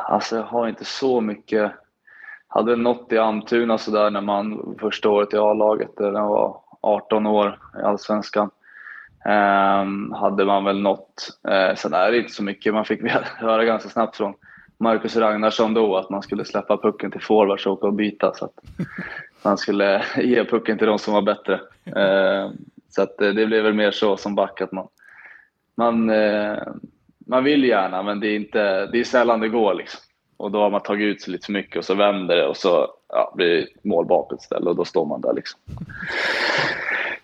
Alltså 0.07 0.35
jag 0.35 0.43
har 0.43 0.67
inte 0.67 0.85
så 0.85 1.21
mycket. 1.21 1.71
Hade 2.47 2.71
väl 2.71 2.81
något 2.81 3.11
i 3.11 3.17
Almtuna 3.17 3.77
sådär 3.77 4.09
när 4.09 4.21
man 4.21 4.75
första 4.79 5.09
året 5.09 5.33
i 5.33 5.37
A-laget, 5.37 5.97
där 5.97 6.11
jag 6.11 6.27
var 6.27 6.57
18 6.81 7.25
år 7.27 7.59
i 7.79 7.81
Allsvenskan. 7.81 8.49
Ehm, 9.25 10.11
hade 10.11 10.45
man 10.45 10.63
väl 10.63 10.81
något. 10.81 11.39
Eh, 11.47 11.75
sen 11.75 11.93
är 11.93 12.11
det 12.11 12.17
inte 12.17 12.33
så 12.33 12.43
mycket. 12.43 12.73
Man 12.73 12.85
fick 12.85 13.01
höra 13.37 13.63
ganska 13.65 13.89
snabbt 13.89 14.17
från 14.17 14.33
Marcus 14.77 15.15
Ragnarsson 15.15 15.73
då 15.73 15.97
att 15.97 16.09
man 16.09 16.21
skulle 16.21 16.45
släppa 16.45 16.77
pucken 16.77 17.11
till 17.11 17.21
forwards 17.21 17.65
och 17.65 17.73
åka 17.73 17.87
och 17.87 17.93
byta. 17.93 18.33
Så 18.33 18.45
att 18.45 18.53
man 19.43 19.57
skulle 19.57 20.03
ge 20.17 20.45
pucken 20.45 20.77
till 20.77 20.87
de 20.87 20.99
som 20.99 21.13
var 21.13 21.21
bättre. 21.21 21.59
Ehm, 21.95 22.51
så 22.89 23.01
att 23.01 23.21
eh, 23.21 23.29
det 23.29 23.45
blev 23.45 23.63
väl 23.63 23.73
mer 23.73 23.91
så 23.91 24.17
som 24.17 24.35
back 24.35 24.61
att 24.61 24.71
man, 24.71 24.87
man 25.75 26.09
eh, 26.09 26.57
man 27.27 27.43
vill 27.43 27.63
gärna, 27.63 28.03
men 28.03 28.19
det 28.19 28.27
är, 28.27 28.35
inte, 28.35 28.85
det 28.85 28.99
är 28.99 29.03
sällan 29.03 29.39
det 29.39 29.49
går. 29.49 29.73
Liksom. 29.73 29.99
Och 30.37 30.51
då 30.51 30.59
har 30.59 30.69
man 30.69 30.81
tagit 30.81 31.05
ut 31.05 31.21
sig 31.21 31.31
lite 31.31 31.45
för 31.45 31.53
mycket 31.53 31.77
och 31.77 31.85
så 31.85 31.95
vänder 31.95 32.35
det 32.35 32.47
och 32.47 32.57
så 32.57 32.93
ja, 33.09 33.33
blir 33.35 33.55
det 33.55 33.67
mål 33.89 34.05
bakåt 34.05 34.41
istället 34.41 34.67
och 34.67 34.75
då 34.75 34.85
står 34.85 35.05
man 35.05 35.21
där. 35.21 35.33
Liksom. 35.33 35.59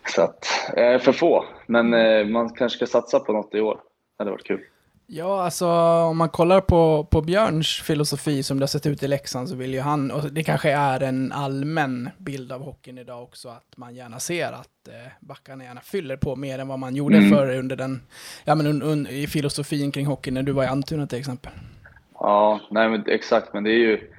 Så 0.07 0.21
att, 0.21 0.45
eh, 0.77 0.99
för 0.99 1.11
få. 1.11 1.45
Men 1.65 1.93
eh, 1.93 2.25
man 2.25 2.49
kanske 2.49 2.77
ska 2.77 2.99
satsa 2.99 3.19
på 3.19 3.33
något 3.33 3.55
i 3.55 3.61
år. 3.61 3.75
Det 4.17 4.23
hade 4.23 4.31
varit 4.31 4.47
kul. 4.47 4.61
Ja, 5.07 5.43
alltså 5.43 5.67
om 6.09 6.17
man 6.17 6.29
kollar 6.29 6.61
på, 6.61 7.07
på 7.11 7.21
Björns 7.21 7.81
filosofi 7.81 8.43
som 8.43 8.59
det 8.59 8.63
har 8.63 8.67
sett 8.67 8.85
ut 8.85 9.03
i 9.03 9.07
Leksand 9.07 9.49
så 9.49 9.55
vill 9.55 9.73
ju 9.73 9.79
han, 9.79 10.11
och 10.11 10.33
det 10.33 10.43
kanske 10.43 10.71
är 10.71 10.99
en 11.03 11.31
allmän 11.31 12.09
bild 12.17 12.51
av 12.51 12.61
hockeyn 12.61 12.97
idag 12.97 13.23
också, 13.23 13.49
att 13.49 13.77
man 13.77 13.95
gärna 13.95 14.19
ser 14.19 14.51
att 14.51 14.87
eh, 14.87 15.11
backarna 15.19 15.63
gärna 15.63 15.81
fyller 15.81 16.17
på 16.17 16.35
mer 16.35 16.59
än 16.59 16.67
vad 16.67 16.79
man 16.79 16.95
gjorde 16.95 17.17
Mm. 17.17 17.29
förr 17.29 17.57
under 17.57 17.75
den, 17.75 18.01
ja 18.45 18.55
men 18.55 18.67
un, 18.67 18.81
un, 18.81 19.07
i 19.07 19.27
filosofin 19.27 19.91
kring 19.91 20.05
hockey 20.05 20.31
när 20.31 20.43
du 20.43 20.51
var 20.51 20.63
i 20.63 20.67
Almtuna 20.67 21.07
till 21.07 21.19
exempel. 21.19 21.51
Ja, 22.19 22.59
nej 22.71 22.89
men 22.89 23.03
exakt. 23.07 23.53
Men 23.53 23.63
det 23.63 23.71
är 23.71 23.79
ju 23.79 24.09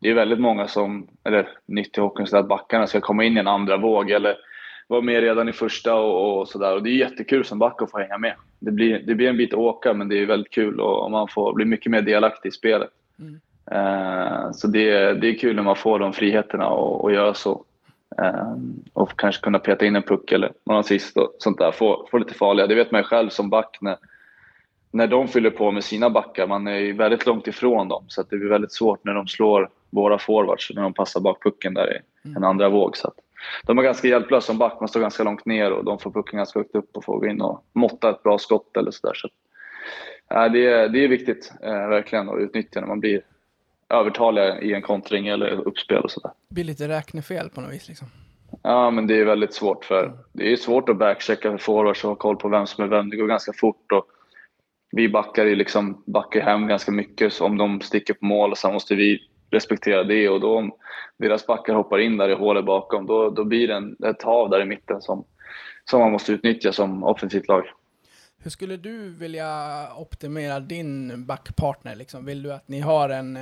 det 0.00 0.10
är 0.10 0.14
väldigt 0.14 0.40
många 0.40 0.68
som, 0.68 1.06
eller 1.24 1.48
nytt 1.66 1.98
i 1.98 2.00
hockeyn, 2.00 2.26
så 2.26 2.36
att 2.36 2.48
backarna 2.48 2.86
ska 2.86 3.00
komma 3.00 3.24
in 3.24 3.36
i 3.36 3.40
en 3.40 3.46
andra 3.48 3.76
våg 3.76 4.10
eller 4.10 4.36
vara 4.88 5.00
med 5.00 5.20
redan 5.20 5.48
i 5.48 5.52
första 5.52 5.94
och, 5.94 6.38
och 6.40 6.48
sådär. 6.48 6.74
Och 6.74 6.82
det 6.82 6.90
är 6.90 6.94
jättekul 6.94 7.44
som 7.44 7.58
back 7.58 7.82
att 7.82 7.90
få 7.90 7.98
hänga 7.98 8.18
med. 8.18 8.34
Det 8.58 8.70
blir, 8.70 8.98
det 9.06 9.14
blir 9.14 9.28
en 9.28 9.36
bit 9.36 9.52
att 9.52 9.58
åka, 9.58 9.94
men 9.94 10.08
det 10.08 10.18
är 10.18 10.26
väldigt 10.26 10.52
kul 10.52 10.80
och, 10.80 11.04
och 11.04 11.10
man 11.10 11.28
får 11.28 11.52
bli 11.52 11.64
mycket 11.64 11.90
mer 11.92 12.02
delaktig 12.02 12.48
i 12.48 12.52
spelet. 12.52 12.90
Mm. 13.18 13.40
Eh, 13.70 14.50
så 14.52 14.66
det, 14.66 14.90
är- 14.90 15.14
det 15.14 15.28
är 15.28 15.38
kul 15.38 15.56
när 15.56 15.62
man 15.62 15.76
får 15.76 15.98
de 15.98 16.12
friheterna 16.12 16.66
och, 16.68 17.04
och 17.04 17.12
göra 17.12 17.34
så. 17.34 17.64
Eh, 18.22 18.56
och 18.92 19.20
kanske 19.20 19.42
kunna 19.42 19.58
peta 19.58 19.86
in 19.86 19.96
en 19.96 20.02
puck 20.02 20.32
eller 20.32 20.52
någon 20.64 20.76
assist 20.78 21.16
och 21.16 21.36
sånt 21.38 21.58
där. 21.58 21.72
Få, 21.72 22.06
få 22.10 22.18
lite 22.18 22.34
farliga. 22.34 22.66
Det 22.66 22.74
vet 22.74 22.90
man 22.90 23.00
ju 23.00 23.04
själv 23.04 23.28
som 23.28 23.50
back 23.50 23.78
när, 23.80 23.96
när 24.90 25.06
de 25.06 25.28
fyller 25.28 25.50
på 25.50 25.70
med 25.70 25.84
sina 25.84 26.10
backar. 26.10 26.46
Man 26.46 26.66
är 26.66 26.78
ju 26.78 26.92
väldigt 26.92 27.26
långt 27.26 27.46
ifrån 27.46 27.88
dem 27.88 28.04
så 28.08 28.22
det 28.22 28.36
blir 28.36 28.48
väldigt 28.48 28.72
svårt 28.72 29.04
när 29.04 29.14
de 29.14 29.26
slår 29.26 29.68
våra 29.90 30.18
forwards 30.18 30.70
när 30.74 30.82
de 30.82 30.92
passar 30.92 31.20
bak 31.20 31.42
pucken 31.42 31.74
där 31.74 31.96
i 31.96 31.98
en 32.36 32.44
andra 32.44 32.68
våg. 32.68 32.96
Så 32.96 33.08
att 33.08 33.14
de 33.66 33.78
är 33.78 33.82
ganska 33.82 34.08
hjälplösa 34.08 34.46
som 34.46 34.58
back. 34.58 34.76
Man 34.80 34.88
står 34.88 35.00
ganska 35.00 35.24
långt 35.24 35.46
ner 35.46 35.70
och 35.70 35.84
de 35.84 35.98
får 35.98 36.10
pucken 36.10 36.36
ganska 36.36 36.58
högt 36.58 36.74
upp 36.74 36.96
och 36.96 37.04
får 37.04 37.18
gå 37.18 37.26
in 37.26 37.40
och 37.40 37.64
måtta 37.72 38.10
ett 38.10 38.22
bra 38.22 38.38
skott 38.38 38.76
eller 38.76 38.90
sådär. 38.90 39.14
Så, 39.14 39.28
ja, 40.28 40.48
det, 40.48 40.66
är, 40.66 40.88
det 40.88 41.04
är 41.04 41.08
viktigt 41.08 41.52
eh, 41.62 41.88
verkligen 41.88 42.28
att 42.28 42.38
utnyttja 42.38 42.80
när 42.80 42.88
man 42.88 43.00
blir 43.00 43.22
övertaliga 43.88 44.60
i 44.60 44.74
en 44.74 44.82
kontring 44.82 45.26
eller 45.28 45.68
uppspel 45.68 46.02
och 46.02 46.10
sådär. 46.10 46.30
Det 46.48 46.54
blir 46.54 46.64
lite 46.64 46.88
räknefel 46.88 47.50
på 47.50 47.60
något 47.60 47.72
vis 47.72 47.88
liksom. 47.88 48.08
Ja, 48.62 48.90
men 48.90 49.06
det 49.06 49.20
är 49.20 49.24
väldigt 49.24 49.54
svårt 49.54 49.84
för 49.84 50.12
det 50.32 50.52
är 50.52 50.56
svårt 50.56 50.88
att 50.88 50.98
backchecka 50.98 51.50
för 51.50 51.58
forwards 51.58 52.04
och 52.04 52.10
ha 52.10 52.16
koll 52.16 52.36
på 52.36 52.48
vem 52.48 52.66
som 52.66 52.84
är 52.84 52.88
vem. 52.88 53.10
Det 53.10 53.16
går 53.16 53.26
ganska 53.26 53.52
fort 53.52 53.92
och 53.92 54.06
vi 54.90 55.08
backar 55.08 55.44
ju 55.44 55.54
liksom 55.54 56.02
backar 56.06 56.40
hem 56.40 56.66
ganska 56.66 56.92
mycket 56.92 57.32
så 57.32 57.44
om 57.44 57.58
de 57.58 57.80
sticker 57.80 58.14
på 58.14 58.24
mål 58.24 58.56
så 58.56 58.72
måste 58.72 58.94
vi 58.94 59.28
respektera 59.54 60.04
det 60.04 60.28
och 60.28 60.40
då 60.40 60.58
om 60.58 60.72
deras 61.18 61.46
backar 61.46 61.74
hoppar 61.74 61.98
in 61.98 62.16
där 62.16 62.28
i 62.28 62.34
hålet 62.34 62.64
bakom 62.64 63.06
då, 63.06 63.30
då 63.30 63.44
blir 63.44 63.68
det 63.68 63.74
en, 63.74 63.96
ett 64.04 64.22
hav 64.22 64.50
där 64.50 64.60
i 64.60 64.64
mitten 64.64 65.02
som, 65.02 65.24
som 65.84 66.00
man 66.00 66.12
måste 66.12 66.32
utnyttja 66.32 66.72
som 66.72 67.04
offensivt 67.04 67.48
lag. 67.48 67.64
Hur 68.42 68.50
skulle 68.50 68.76
du 68.76 69.08
vilja 69.08 69.48
optimera 69.96 70.60
din 70.60 71.26
backpartner? 71.26 71.94
Liksom? 71.94 72.24
Vill 72.24 72.42
du 72.42 72.52
att 72.52 72.68
ni 72.68 72.80
har 72.80 73.08
en, 73.08 73.38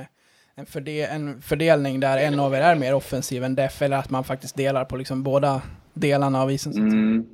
en, 0.55 0.65
förde, 0.65 1.05
en 1.05 1.41
fördelning 1.41 1.99
där 1.99 2.17
en 2.17 2.39
av 2.39 2.53
er 2.53 2.61
är 2.61 2.75
mer 2.75 2.93
offensiv 2.93 3.43
än 3.43 3.55
def, 3.55 3.81
eller 3.81 3.97
att 3.97 4.09
man 4.09 4.23
faktiskt 4.23 4.57
delar 4.57 4.85
på 4.85 4.97
liksom 4.97 5.23
båda 5.23 5.61
delarna 5.93 6.41
av 6.41 6.51
isen? 6.51 6.73
Mm. 6.73 7.25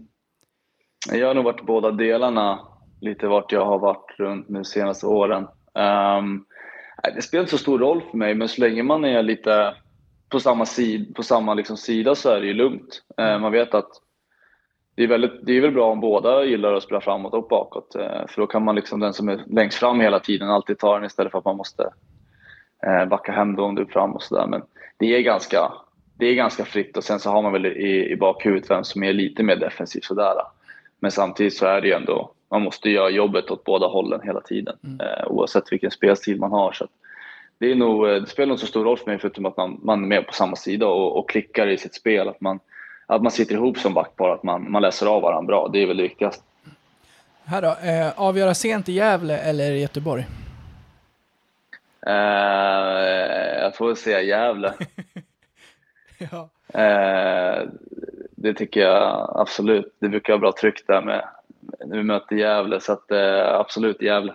Jag 1.11 1.27
har 1.27 1.33
nog 1.33 1.43
varit 1.43 1.65
båda 1.65 1.91
delarna 1.91 2.59
lite 3.01 3.27
vart 3.27 3.51
jag 3.51 3.65
har 3.65 3.79
varit 3.79 4.15
runt 4.17 4.45
de 4.49 4.65
senaste 4.65 5.05
åren. 5.05 5.47
Nej, 5.75 6.21
det 7.15 7.21
spelar 7.21 7.41
inte 7.41 7.51
så 7.51 7.57
stor 7.57 7.79
roll 7.79 8.01
för 8.11 8.17
mig, 8.17 8.35
men 8.35 8.47
så 8.47 8.61
länge 8.61 8.83
man 8.83 9.05
är 9.05 9.23
lite 9.23 9.75
på 10.29 10.39
samma, 10.39 10.65
sid, 10.65 11.15
på 11.15 11.23
samma 11.23 11.53
liksom 11.53 11.77
sida 11.77 12.15
så 12.15 12.29
är 12.29 12.41
det 12.41 12.47
ju 12.47 12.53
lugnt. 12.53 13.03
Eh, 13.17 13.39
man 13.39 13.51
vet 13.51 13.73
att 13.73 13.89
det 14.95 15.03
är, 15.03 15.07
väldigt, 15.07 15.45
det 15.45 15.57
är 15.57 15.61
väl 15.61 15.71
bra 15.71 15.91
om 15.91 15.99
båda 15.99 16.43
gillar 16.43 16.73
att 16.73 16.83
spela 16.83 17.01
framåt 17.01 17.33
och 17.33 17.47
bakåt. 17.47 17.95
eh, 17.95 18.27
för 18.27 18.41
då 18.41 18.47
kan 18.47 18.63
man 18.63 18.75
liksom 18.75 18.99
den 18.99 19.13
som 19.13 19.29
är 19.29 19.43
längst 19.47 19.77
fram 19.77 19.99
hela 19.99 20.19
tiden 20.19 20.49
alltid 20.49 20.77
ta 20.77 20.95
den 20.95 21.05
istället 21.05 21.31
för 21.31 21.39
att 21.39 21.45
man 21.45 21.57
måste 21.57 21.89
eh, 22.85 23.05
backa 23.05 23.31
hem 23.31 23.55
då 23.55 23.63
om 23.63 23.75
du 23.75 23.81
är 23.81 23.85
fram 23.85 24.11
och 24.11 24.23
sådär. 24.23 24.47
Men 24.47 24.61
det 24.97 25.15
är, 25.15 25.21
ganska, 25.21 25.71
det 26.17 26.25
är 26.25 26.33
ganska 26.33 26.65
fritt 26.65 26.97
och 26.97 27.03
sen 27.03 27.19
så 27.19 27.29
har 27.29 27.41
man 27.41 27.53
väl 27.53 27.65
i, 27.65 28.11
i 28.11 28.15
bakhuvudet 28.15 28.69
vem 28.69 28.83
som 28.83 29.03
är 29.03 29.13
lite 29.13 29.43
mer 29.43 29.55
defensiv 29.55 30.01
sådär. 30.01 30.33
Men 30.99 31.11
samtidigt 31.11 31.57
så 31.57 31.65
är 31.65 31.81
det 31.81 31.87
ju 31.87 31.93
ändå, 31.93 32.31
man 32.49 32.61
måste 32.61 32.89
göra 32.89 33.09
jobbet 33.09 33.51
åt 33.51 33.63
båda 33.63 33.87
hållen 33.87 34.21
hela 34.23 34.41
tiden. 34.41 34.75
Eh, 35.01 35.27
oavsett 35.27 35.71
vilken 35.71 35.91
spelstil 35.91 36.39
man 36.39 36.51
har. 36.51 36.71
Så 36.71 36.87
det, 37.57 37.71
är 37.71 37.75
nog, 37.75 38.09
eh, 38.09 38.15
det 38.15 38.29
spelar 38.29 38.47
nog 38.47 38.59
så 38.59 38.67
stor 38.67 38.83
roll 38.83 38.97
för 38.97 39.05
mig 39.05 39.19
förutom 39.19 39.45
att 39.45 39.57
man, 39.57 39.79
man 39.83 40.03
är 40.03 40.07
med 40.07 40.27
på 40.27 40.33
samma 40.33 40.55
sida 40.55 40.87
och, 40.87 41.17
och 41.17 41.29
klickar 41.29 41.67
i 41.67 41.77
sitt 41.77 41.95
spel. 41.95 42.29
Att 42.29 42.41
man, 42.41 42.59
att 43.05 43.21
man 43.21 43.31
sitter 43.31 43.55
ihop 43.55 43.77
som 43.77 43.93
backpar, 43.93 44.29
att 44.29 44.43
man, 44.43 44.71
man 44.71 44.81
läser 44.81 45.05
av 45.07 45.21
varandra 45.21 45.47
bra. 45.47 45.67
Det 45.67 45.83
är 45.83 45.87
väl 45.87 45.97
det 45.97 46.03
viktigaste. 46.03 46.43
Här 47.45 47.61
då, 47.61 47.67
eh, 47.67 48.19
avgöra 48.19 48.53
sent 48.53 48.89
i 48.89 48.91
Gävle 48.91 49.37
eller 49.37 49.71
i 49.71 49.81
Göteborg? 49.81 50.25
Eh, 52.07 52.13
jag 53.61 53.75
får 53.75 53.87
väl 53.87 53.95
säga 53.95 54.21
Gävle. 54.21 54.73
ja. 56.31 56.49
Eh, 56.79 57.67
det 58.35 58.53
tycker 58.53 58.81
jag 58.81 59.31
absolut. 59.35 59.95
Det 59.99 60.09
brukar 60.09 60.33
vara 60.33 60.39
bra 60.39 60.51
tryck 60.51 60.87
där 60.87 61.01
med 61.01 61.27
när 61.85 61.97
vi 61.97 62.03
möter 62.03 62.35
Gävle, 62.35 62.79
så 62.79 62.93
att, 62.93 63.11
eh, 63.11 63.59
absolut 63.59 64.01
Gävle. 64.01 64.33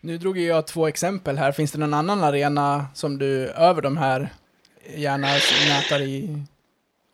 Nu 0.00 0.18
drog 0.18 0.38
jag 0.38 0.66
två 0.66 0.86
exempel 0.86 1.38
här. 1.38 1.52
Finns 1.52 1.72
det 1.72 1.78
någon 1.78 1.94
annan 1.94 2.24
arena 2.24 2.84
som 2.94 3.18
du 3.18 3.48
över 3.48 3.82
de 3.82 3.96
här 3.96 4.28
gärna 4.96 5.26
nätar 5.68 6.02
i 6.02 6.42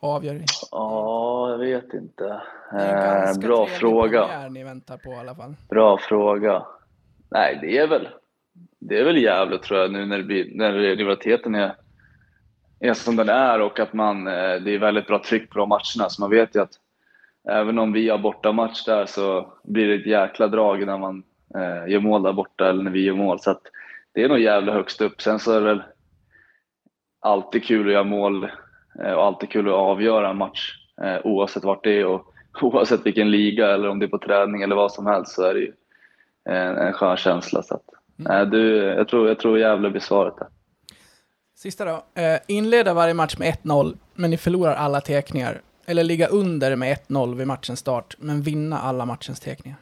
och 0.00 0.08
avgör 0.08 0.34
i? 0.34 0.44
Ja, 0.70 1.50
jag 1.50 1.58
vet 1.58 1.94
inte. 1.94 2.40
Eh, 2.80 3.38
bra 3.38 3.66
fråga. 3.66 4.48
ni 4.48 4.64
väntar 4.64 4.96
på 4.96 5.12
i 5.12 5.16
alla 5.16 5.34
fall. 5.34 5.54
Bra 5.68 5.98
fråga. 5.98 6.62
Nej, 7.30 7.58
det 7.62 7.78
är 7.78 7.86
väl, 7.86 8.08
det 8.78 8.98
är 8.98 9.04
väl 9.04 9.22
Gävle 9.22 9.58
tror 9.58 9.80
jag 9.80 9.92
nu 9.92 10.06
när, 10.06 10.18
det 10.18 10.24
blir, 10.24 10.50
när 10.54 10.72
rivaliteten 10.72 11.54
är, 11.54 11.74
är 12.80 12.94
som 12.94 13.16
den 13.16 13.28
är 13.28 13.60
och 13.60 13.80
att 13.80 13.92
man, 13.92 14.26
eh, 14.26 14.54
det 14.54 14.74
är 14.74 14.78
väldigt 14.78 15.06
bra 15.06 15.22
tryck 15.24 15.50
på 15.50 15.58
de 15.58 15.68
matcherna. 15.68 16.10
Så 16.10 16.22
man 16.22 16.30
vet 16.30 16.56
ju 16.56 16.62
att 16.62 16.72
även 17.48 17.78
om 17.78 17.92
vi 17.92 18.08
har 18.08 18.18
bortamatch 18.18 18.84
där 18.84 19.06
så 19.06 19.52
blir 19.62 19.88
det 19.88 19.94
ett 19.94 20.06
jäkla 20.06 20.48
drag 20.48 20.86
när 20.86 20.98
man 20.98 21.22
eh, 21.54 21.92
gör 21.92 22.00
mål 22.00 22.22
där 22.22 22.32
borta 22.32 22.68
eller 22.68 22.82
när 22.82 22.90
vi 22.90 23.04
gör 23.04 23.14
mål. 23.14 23.40
Så 23.40 23.58
det 24.14 24.22
är 24.22 24.28
nog 24.28 24.38
Gävle 24.38 24.72
högst 24.72 25.00
upp. 25.00 25.22
Sen 25.22 25.38
så 25.38 25.52
är 25.52 25.60
det 25.60 25.66
väl 25.66 25.82
alltid 27.20 27.64
kul 27.64 27.86
att 27.86 27.92
göra 27.92 28.04
mål 28.04 28.44
eh, 29.04 29.12
och 29.12 29.24
alltid 29.24 29.50
kul 29.50 29.68
att 29.68 29.74
avgöra 29.74 30.30
en 30.30 30.36
match 30.36 30.74
eh, 31.02 31.18
oavsett 31.24 31.64
vart 31.64 31.84
det 31.84 32.00
är 32.00 32.06
och 32.06 32.34
oavsett 32.62 33.06
vilken 33.06 33.30
liga 33.30 33.70
eller 33.70 33.88
om 33.88 33.98
det 33.98 34.06
är 34.06 34.08
på 34.08 34.18
träning 34.18 34.62
eller 34.62 34.76
vad 34.76 34.92
som 34.92 35.06
helst 35.06 35.32
så 35.32 35.42
är 35.42 35.54
det 35.54 35.60
ju 35.60 35.72
en, 36.44 36.76
en 36.76 36.92
skön 36.92 37.16
känsla. 37.16 37.62
Så 37.62 37.74
att, 37.74 37.84
nej, 38.16 38.46
du, 38.46 38.76
jag, 38.76 39.08
tror, 39.08 39.28
jag 39.28 39.38
tror 39.38 39.58
Gävle 39.58 39.90
blir 39.90 40.00
svaret 40.00 40.34
där. 40.38 40.48
Sista 41.54 41.84
då. 41.84 42.20
Eh, 42.22 42.38
inleda 42.48 42.94
varje 42.94 43.14
match 43.14 43.36
med 43.38 43.54
1-0, 43.62 43.96
men 44.14 44.30
ni 44.30 44.36
förlorar 44.36 44.74
alla 44.74 45.00
tekningar. 45.00 45.60
Eller 45.86 46.04
ligga 46.04 46.26
under 46.26 46.76
med 46.76 46.98
1-0 47.08 47.34
vid 47.34 47.46
matchens 47.46 47.78
start, 47.80 48.14
men 48.18 48.42
vinna 48.42 48.78
alla 48.78 49.06
matchens 49.06 49.40
tekningar. 49.40 49.78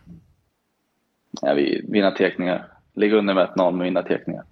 Ja, 1.42 1.54
vi 1.54 1.84
vinner 1.88 2.10
tekningar. 2.10 2.66
Ligga 2.94 3.16
under 3.16 3.34
med 3.34 3.46
1-0 3.48 3.70
men 3.72 3.84
vinna 3.84 4.02
tekningar. 4.02 4.44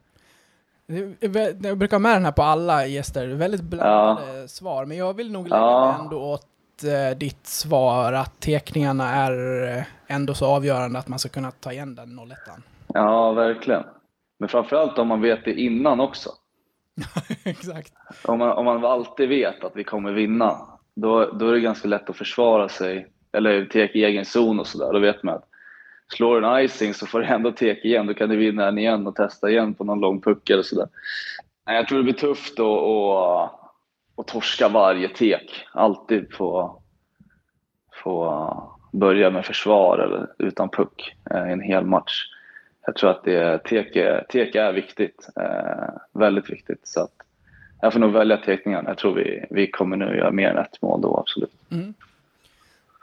Jag 1.62 1.78
brukar 1.78 1.97
ha 1.97 1.99
med 1.99 2.17
den 2.17 2.25
här 2.25 2.33
på 2.33 2.43
alla 2.43 2.87
gäster. 2.87 3.26
Väldigt 3.26 3.62
blandade 3.62 4.49
svar, 4.49 4.85
men 4.85 4.97
jag 4.97 5.14
vill 5.17 5.33
nog 5.33 5.49
lägga 5.49 5.61
Ja. 5.61 5.97
ändå 6.00 6.23
åt 6.23 6.47
eh, 6.85 7.19
ditt 7.19 7.47
svar 7.47 8.12
att 8.12 8.40
tekningarna 8.40 9.11
är 9.14 9.62
eh, 9.76 9.85
ändå 10.07 10.35
så 10.35 10.47
avgörande 10.47 10.99
att 10.99 11.09
man 11.09 11.19
ska 11.19 11.28
kunna 11.28 11.50
ta 11.50 11.73
igen 11.73 11.95
den 11.95 12.17
0 12.17 12.35
Ja, 12.95 13.33
verkligen. 13.33 13.83
Men 14.38 14.49
framförallt 14.49 14.99
om 14.99 15.09
man 15.09 15.21
vet 15.21 15.45
det 15.45 15.55
innan 15.61 16.00
också. 16.00 16.31
Exakt. 17.45 17.93
Om 18.25 18.38
man, 18.38 18.52
om 18.52 18.64
man 18.64 18.85
alltid 18.85 19.28
vet 19.28 19.64
att 19.64 19.73
vi 19.76 19.85
kommer 19.85 20.12
vinna, 20.12 20.67
då, 21.00 21.31
då 21.33 21.49
är 21.49 21.52
det 21.52 21.61
ganska 21.61 21.88
lätt 21.88 22.11
att 22.11 22.17
försvara 22.17 22.69
sig. 22.69 23.07
Eller 23.33 23.64
tek 23.64 23.97
i 23.97 24.05
egen 24.05 24.25
zon 24.25 24.61
och 24.61 24.67
sådär. 24.67 24.93
Då 24.93 24.99
vet 24.99 25.23
man 25.23 25.35
att 25.35 25.45
slår 26.17 26.40
du 26.40 26.47
en 26.47 26.64
icing 26.64 26.95
så 26.95 27.07
får 27.07 27.21
du 27.21 27.26
ändå 27.26 27.52
tek 27.52 27.85
igen. 27.85 28.07
Då 28.07 28.14
kan 28.14 28.28
du 28.28 28.37
vinna 28.37 28.64
den 28.64 28.78
igen 28.78 29.07
och 29.07 29.14
testa 29.17 29.50
igen 29.50 29.75
på 29.75 29.85
någon 29.85 30.00
lång 30.00 30.21
puck 30.21 30.50
eller 30.50 30.62
sådär. 30.62 30.88
Jag 31.64 31.88
tror 31.88 31.99
det 31.99 32.05
blir 32.05 32.14
tufft 32.14 32.61
att, 32.61 32.67
att, 32.67 33.52
att 34.17 34.26
torska 34.26 34.69
varje 34.69 35.09
tek. 35.09 35.67
Alltid 35.73 36.35
få, 36.35 36.83
få 38.05 38.78
börja 38.93 39.31
med 39.31 39.45
försvar 39.45 39.99
eller 39.99 40.26
utan 40.38 40.69
puck 40.69 41.17
eh, 41.31 41.49
i 41.49 41.52
en 41.52 41.61
hel 41.61 41.85
match. 41.85 42.25
Jag 42.87 42.97
tror 42.97 43.11
att 43.11 43.25
det, 43.25 43.59
tek, 43.64 43.97
är- 43.97 44.57
är 44.57 44.73
viktigt. 44.73 45.28
Eh, 45.37 45.95
väldigt 46.12 46.50
viktigt. 46.50 46.81
Så 46.83 47.02
att 47.02 47.14
jag 47.80 47.92
får 47.92 48.00
nog 48.00 48.12
välja 48.12 48.37
tekningen. 48.37 48.85
Jag 48.87 48.99
tror 48.99 49.14
vi, 49.14 49.44
vi 49.50 49.70
kommer 49.70 49.97
nu 49.97 50.16
göra 50.16 50.30
mer 50.30 50.49
än 50.49 50.58
ett 50.58 50.82
mål 50.82 51.00
då, 51.00 51.16
absolut. 51.18 51.52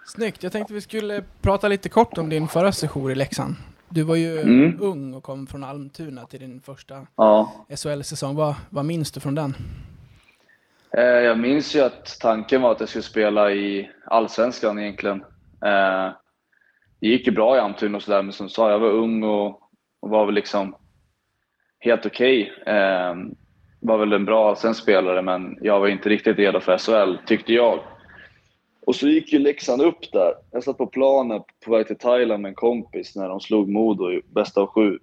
Snyggt. 0.07 0.43
Jag 0.43 0.51
tänkte 0.51 0.73
vi 0.73 0.81
skulle 0.81 1.23
prata 1.41 1.67
lite 1.67 1.89
kort 1.89 2.17
om 2.17 2.29
din 2.29 2.47
förra 2.47 2.71
session 2.71 3.11
i 3.11 3.15
Leksand. 3.15 3.55
Du 3.89 4.03
var 4.03 4.15
ju 4.15 4.39
Mm. 4.41 4.77
ung 4.81 5.13
och 5.13 5.23
kom 5.23 5.47
från 5.47 5.63
Almtuna 5.63 6.25
till 6.25 6.39
din 6.39 6.61
första 6.61 7.07
Ja, 7.15 7.51
SHL-säsong. 7.69 8.35
Vad, 8.35 8.55
vad 8.69 8.85
minns 8.85 9.11
du 9.11 9.19
från 9.19 9.35
den? 9.35 9.55
Eh, 10.97 11.03
Jag 11.03 11.39
minns 11.39 11.75
ju 11.75 11.79
att 11.81 12.17
tanken 12.21 12.61
var 12.61 12.71
att 12.71 12.79
jag 12.79 12.89
skulle 12.89 13.01
spela 13.03 13.51
i 13.51 13.89
Allsvenskan 14.05 14.79
egentligen. 14.79 15.21
Eh, 15.65 16.09
Det 16.99 17.07
gick 17.07 17.27
ju 17.27 17.33
bra 17.33 17.55
i 17.57 17.59
Almtuna 17.59 17.97
och 17.97 18.03
sådär, 18.03 18.21
men 18.23 18.33
som 18.33 18.49
sa, 18.49 18.71
jag 18.71 18.79
var 18.79 18.89
ung 18.91 19.23
och, 19.23 19.61
och 19.99 20.09
var 20.09 20.25
väl 20.25 20.35
liksom 20.35 20.75
helt 21.79 22.05
okej. 22.05 22.51
Okay. 22.61 23.13
Var 23.85 23.97
väl 23.97 24.13
en 24.13 24.25
bra 24.25 24.55
sen 24.55 24.75
spelare 24.75 25.21
men 25.21 25.57
jag 25.61 25.79
var 25.79 25.87
inte 25.87 26.09
riktigt 26.09 26.37
redo 26.37 26.59
för 26.59 26.77
SHL, 26.77 27.17
tyckte 27.25 27.53
jag. 27.53 27.79
Och 28.85 28.95
så 28.95 29.07
gick 29.07 29.33
ju 29.33 29.39
Leksand 29.39 29.81
upp 29.81 30.11
där. 30.11 30.33
Jag 30.51 30.63
satt 30.63 30.77
på 30.77 30.87
planen 30.87 31.41
på 31.65 31.71
väg 31.71 31.87
till 31.87 31.97
Thailand 31.97 32.41
med 32.41 32.49
en 32.49 32.55
kompis 32.55 33.15
när 33.15 33.29
de 33.29 33.39
slog 33.39 33.69
Modo 33.69 34.11
i 34.11 34.21
bästa 34.25 34.61
av 34.61 34.67
sju. 34.67 34.99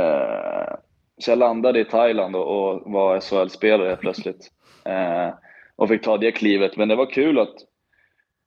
Eh, 0.00 0.74
så 1.18 1.30
jag 1.30 1.38
landade 1.38 1.80
i 1.80 1.84
Thailand 1.84 2.36
och, 2.36 2.72
och 2.72 2.92
var 2.92 3.20
SHL-spelare 3.20 3.96
plötsligt. 3.96 4.50
Eh, 4.84 5.34
och 5.76 5.88
fick 5.88 6.02
ta 6.02 6.18
det 6.18 6.32
klivet. 6.32 6.76
Men 6.76 6.88
det 6.88 6.96
var 6.96 7.10
kul 7.10 7.38
att 7.38 7.54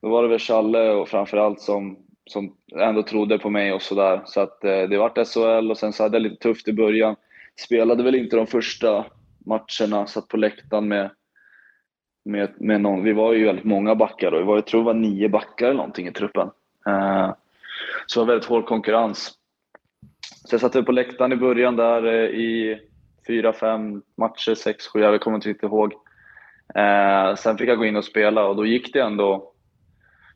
då 0.02 0.10
var 0.10 0.24
det 0.24 0.30
väl 0.30 0.40
Challe 0.40 0.92
och 0.92 1.10
framförallt 1.10 1.62
som, 1.62 1.98
som 2.26 2.56
ändå 2.76 3.04
trodde 3.04 3.40
på 3.40 3.50
mig 3.50 3.74
och 3.74 3.82
sådär. 3.82 4.22
Så 4.26 4.42
att 4.42 4.64
eh, 4.64 4.82
det 4.82 4.98
vart 4.98 5.28
SHL 5.28 5.72
och 5.72 5.78
sen 5.78 5.94
så 5.94 6.04
hade 6.04 6.16
jag 6.16 6.22
lite 6.22 6.36
tufft 6.36 6.68
i 6.68 6.74
början. 6.74 7.16
Spelade 7.60 8.04
väl 8.04 8.16
inte 8.16 8.36
de 8.36 8.48
första 8.48 9.06
matcherna, 9.46 10.08
satt 10.08 10.28
på 10.28 10.38
läktaren 10.38 10.88
med, 10.88 11.10
med, 12.26 12.54
med 12.58 12.82
någon. 12.82 13.04
Vi 13.04 13.14
var 13.14 13.34
ju 13.34 13.46
väldigt 13.46 13.66
många 13.66 13.96
backar 13.96 14.32
då. 14.32 14.38
vi 14.38 14.44
var, 14.44 14.56
jag 14.56 14.66
tror 14.66 14.82
det 14.82 14.86
var 14.86 14.94
nio 14.94 15.30
backar 15.30 15.66
eller 15.66 15.78
någonting 15.78 16.08
i 16.08 16.12
truppen. 16.12 16.50
Eh, 16.88 17.34
så 18.06 18.20
det 18.20 18.26
var 18.26 18.34
väldigt 18.34 18.50
hård 18.50 18.66
konkurrens. 18.66 19.38
Så 20.46 20.54
jag 20.54 20.62
satt 20.62 20.86
på 20.86 20.92
läktaren 20.92 21.32
i 21.32 21.36
början 21.36 21.76
där 21.76 22.06
eh, 22.06 22.30
i 22.30 22.80
fyra, 23.28 23.54
fem 23.54 24.02
matcher, 24.18 24.56
sex, 24.56 24.88
sju, 24.88 25.00
jag 25.00 25.22
kommer 25.22 25.36
inte 25.36 25.50
riktigt 25.50 25.64
ihåg. 25.64 25.94
Eh, 26.76 27.36
sen 27.36 27.58
fick 27.58 27.70
jag 27.70 27.78
gå 27.78 27.86
in 27.86 27.96
och 27.96 28.06
spela 28.06 28.46
och 28.46 28.56
då 28.56 28.66
gick 28.66 28.94
det 28.94 29.02
ändå 29.02 29.54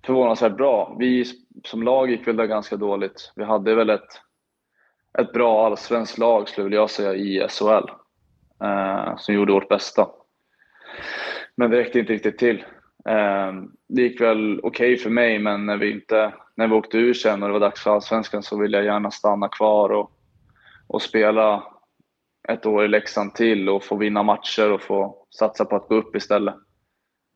förvånansvärt 0.05 0.57
bra. 0.57 0.95
Vi 0.99 1.25
som 1.63 1.83
lag 1.83 2.09
gick 2.09 2.27
väl 2.27 2.35
där 2.35 2.45
ganska 2.45 2.75
dåligt. 2.75 3.31
Vi 3.35 3.43
hade 3.43 3.75
väl 3.75 3.89
ett, 3.89 4.21
ett 5.19 5.33
bra 5.33 5.65
allsvenskt 5.65 6.17
lag, 6.17 6.49
skulle 6.49 6.75
jag 6.75 6.89
säga, 6.89 7.13
i 7.13 7.47
SHL. 7.49 7.89
Eh, 8.63 9.17
som 9.17 9.35
gjorde 9.35 9.53
vårt 9.53 9.69
bästa. 9.69 10.07
Men 11.55 11.71
det 11.71 11.77
räckte 11.77 11.99
inte 11.99 12.13
riktigt 12.13 12.37
till. 12.37 12.65
Eh, 13.09 13.53
det 13.87 14.01
gick 14.01 14.21
väl 14.21 14.59
okej 14.63 14.93
okay 14.93 14.97
för 14.97 15.09
mig, 15.09 15.39
men 15.39 15.65
när 15.65 15.77
vi, 15.77 15.91
inte, 15.91 16.33
när 16.55 16.67
vi 16.67 16.73
åkte 16.73 16.97
ur 16.97 17.13
sen 17.13 17.43
och 17.43 17.49
det 17.49 17.53
var 17.53 17.59
dags 17.59 17.83
för 17.83 17.91
allsvenskan 17.91 18.43
så 18.43 18.59
ville 18.59 18.77
jag 18.77 18.85
gärna 18.85 19.11
stanna 19.11 19.47
kvar 19.47 19.89
och, 19.89 20.11
och 20.87 21.01
spela 21.01 21.63
ett 22.47 22.65
år 22.65 22.85
i 22.85 22.87
Leksand 22.87 23.35
till 23.35 23.69
och 23.69 23.83
få 23.83 23.95
vinna 23.95 24.23
matcher 24.23 24.71
och 24.71 24.81
få 24.81 25.25
satsa 25.39 25.65
på 25.65 25.75
att 25.75 25.87
gå 25.87 25.95
upp 25.95 26.15
istället. 26.15 26.55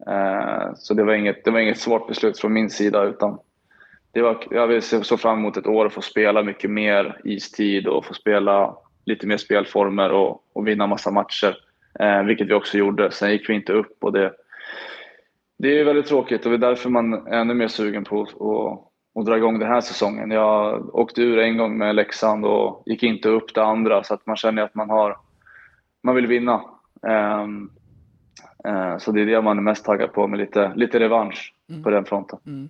Eh, 0.08 0.74
så 0.76 0.94
det 0.94 1.04
var, 1.04 1.14
inget, 1.14 1.46
det 1.46 1.52
var 1.52 1.60
inget 1.60 1.80
svårt 1.80 2.08
beslut 2.08 2.40
från 2.40 2.54
min 2.54 2.70
sida 2.70 3.04
utan 3.04 3.40
det 4.12 4.22
var, 4.22 4.44
jag 4.52 4.84
såg 4.84 5.20
fram 5.20 5.40
emot 5.40 5.58
ett 5.58 5.68
år 5.68 5.86
och 5.86 5.94
få 5.94 6.02
spela 6.02 6.44
mycket 6.44 6.70
mer 6.70 7.22
istid 7.24 7.88
och 7.88 8.06
få 8.06 8.14
spela 8.14 8.76
lite 9.10 9.28
mer 9.28 9.38
spelformer 9.38 10.12
och, 10.12 10.44
och 10.54 10.68
vinna 10.68 10.88
massa 10.88 11.12
matcher. 11.12 11.58
Eh, 12.00 12.24
vilket 12.24 12.48
vi 12.48 12.54
också 12.54 12.78
gjorde. 12.78 13.12
Sen 13.12 13.32
gick 13.32 13.50
vi 13.50 13.54
inte 13.54 13.74
upp 13.74 14.04
och 14.04 14.14
det, 14.14 14.34
det 15.58 15.80
är 15.80 15.86
väldigt 15.86 16.06
tråkigt 16.06 16.46
och 16.46 16.52
det 16.52 16.58
är 16.58 16.70
därför 16.70 16.90
man 16.90 17.14
är 17.14 17.38
ännu 17.38 17.54
mer 17.54 17.68
sugen 17.68 18.04
på 18.04 18.22
att, 18.22 18.30
att 19.20 19.26
dra 19.26 19.38
igång 19.38 19.60
den 19.60 19.68
här 19.68 19.82
säsongen. 19.82 20.32
Jag 20.32 20.96
åkte 20.96 21.22
ur 21.22 21.40
en 21.40 21.58
gång 21.58 21.78
med 21.78 21.96
Leksand 21.96 22.46
och 22.46 22.84
gick 22.86 23.04
inte 23.04 23.30
upp 23.30 23.54
det 23.54 23.64
andra 23.64 24.04
så 24.04 24.14
att 24.14 24.26
man 24.26 24.36
känner 24.36 24.62
att 24.62 24.76
man 24.76 24.90
har 24.90 25.18
man 26.04 26.16
vill 26.16 26.28
vinna. 26.28 26.62
Um, 27.02 27.72
uh, 28.68 28.98
så 28.98 29.12
det 29.12 29.22
är 29.22 29.26
det 29.26 29.42
man 29.42 29.58
är 29.58 29.62
mest 29.62 29.86
taggad 29.86 30.14
på 30.14 30.28
med 30.28 30.40
lite, 30.40 30.72
lite 30.76 31.00
revansch 31.00 31.54
mm. 31.70 31.84
på 31.84 31.90
den 31.90 32.06
fronten. 32.06 32.40
Mm. 32.46 32.70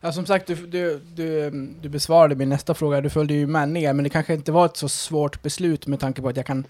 Ja, 0.00 0.12
som 0.12 0.26
sagt, 0.26 0.46
du, 0.46 0.54
du, 0.54 1.00
du, 1.14 1.50
du 1.80 1.88
besvarade 1.88 2.34
min 2.34 2.48
nästa 2.48 2.74
fråga. 2.74 3.00
Du 3.00 3.10
följde 3.10 3.34
ju 3.34 3.46
med 3.46 3.68
ner, 3.68 3.92
men 3.92 4.04
det 4.04 4.10
kanske 4.10 4.34
inte 4.34 4.52
var 4.52 4.66
ett 4.66 4.76
så 4.76 4.88
svårt 4.88 5.42
beslut 5.42 5.86
med 5.86 6.00
tanke 6.00 6.22
på 6.22 6.28
att 6.28 6.36
jag 6.36 6.46
kan 6.46 6.66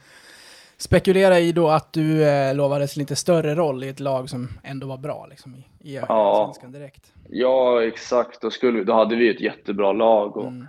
spekulera 0.76 1.38
i 1.38 1.52
då 1.52 1.68
att 1.68 1.92
du 1.92 2.25
eh, 2.25 2.54
lovades 2.54 2.96
lite 2.96 3.16
större 3.16 3.54
roll 3.54 3.84
i 3.84 3.88
ett 3.88 4.00
lag 4.00 4.30
som 4.30 4.49
ändå 4.62 4.87
var 4.87 4.96
bra 4.96 5.26
liksom, 5.30 5.54
i, 5.54 5.90
i 5.90 5.96
ja. 6.08 6.54
direkt. 6.62 7.12
Ja, 7.28 7.84
exakt. 7.84 8.40
Då, 8.40 8.50
skulle, 8.50 8.84
då 8.84 8.93
hade 8.93 9.17
vi 9.17 9.30
ett 9.30 9.40
jättebra 9.40 9.93
lag 9.93 10.36
och 10.36 10.49
mm. 10.49 10.67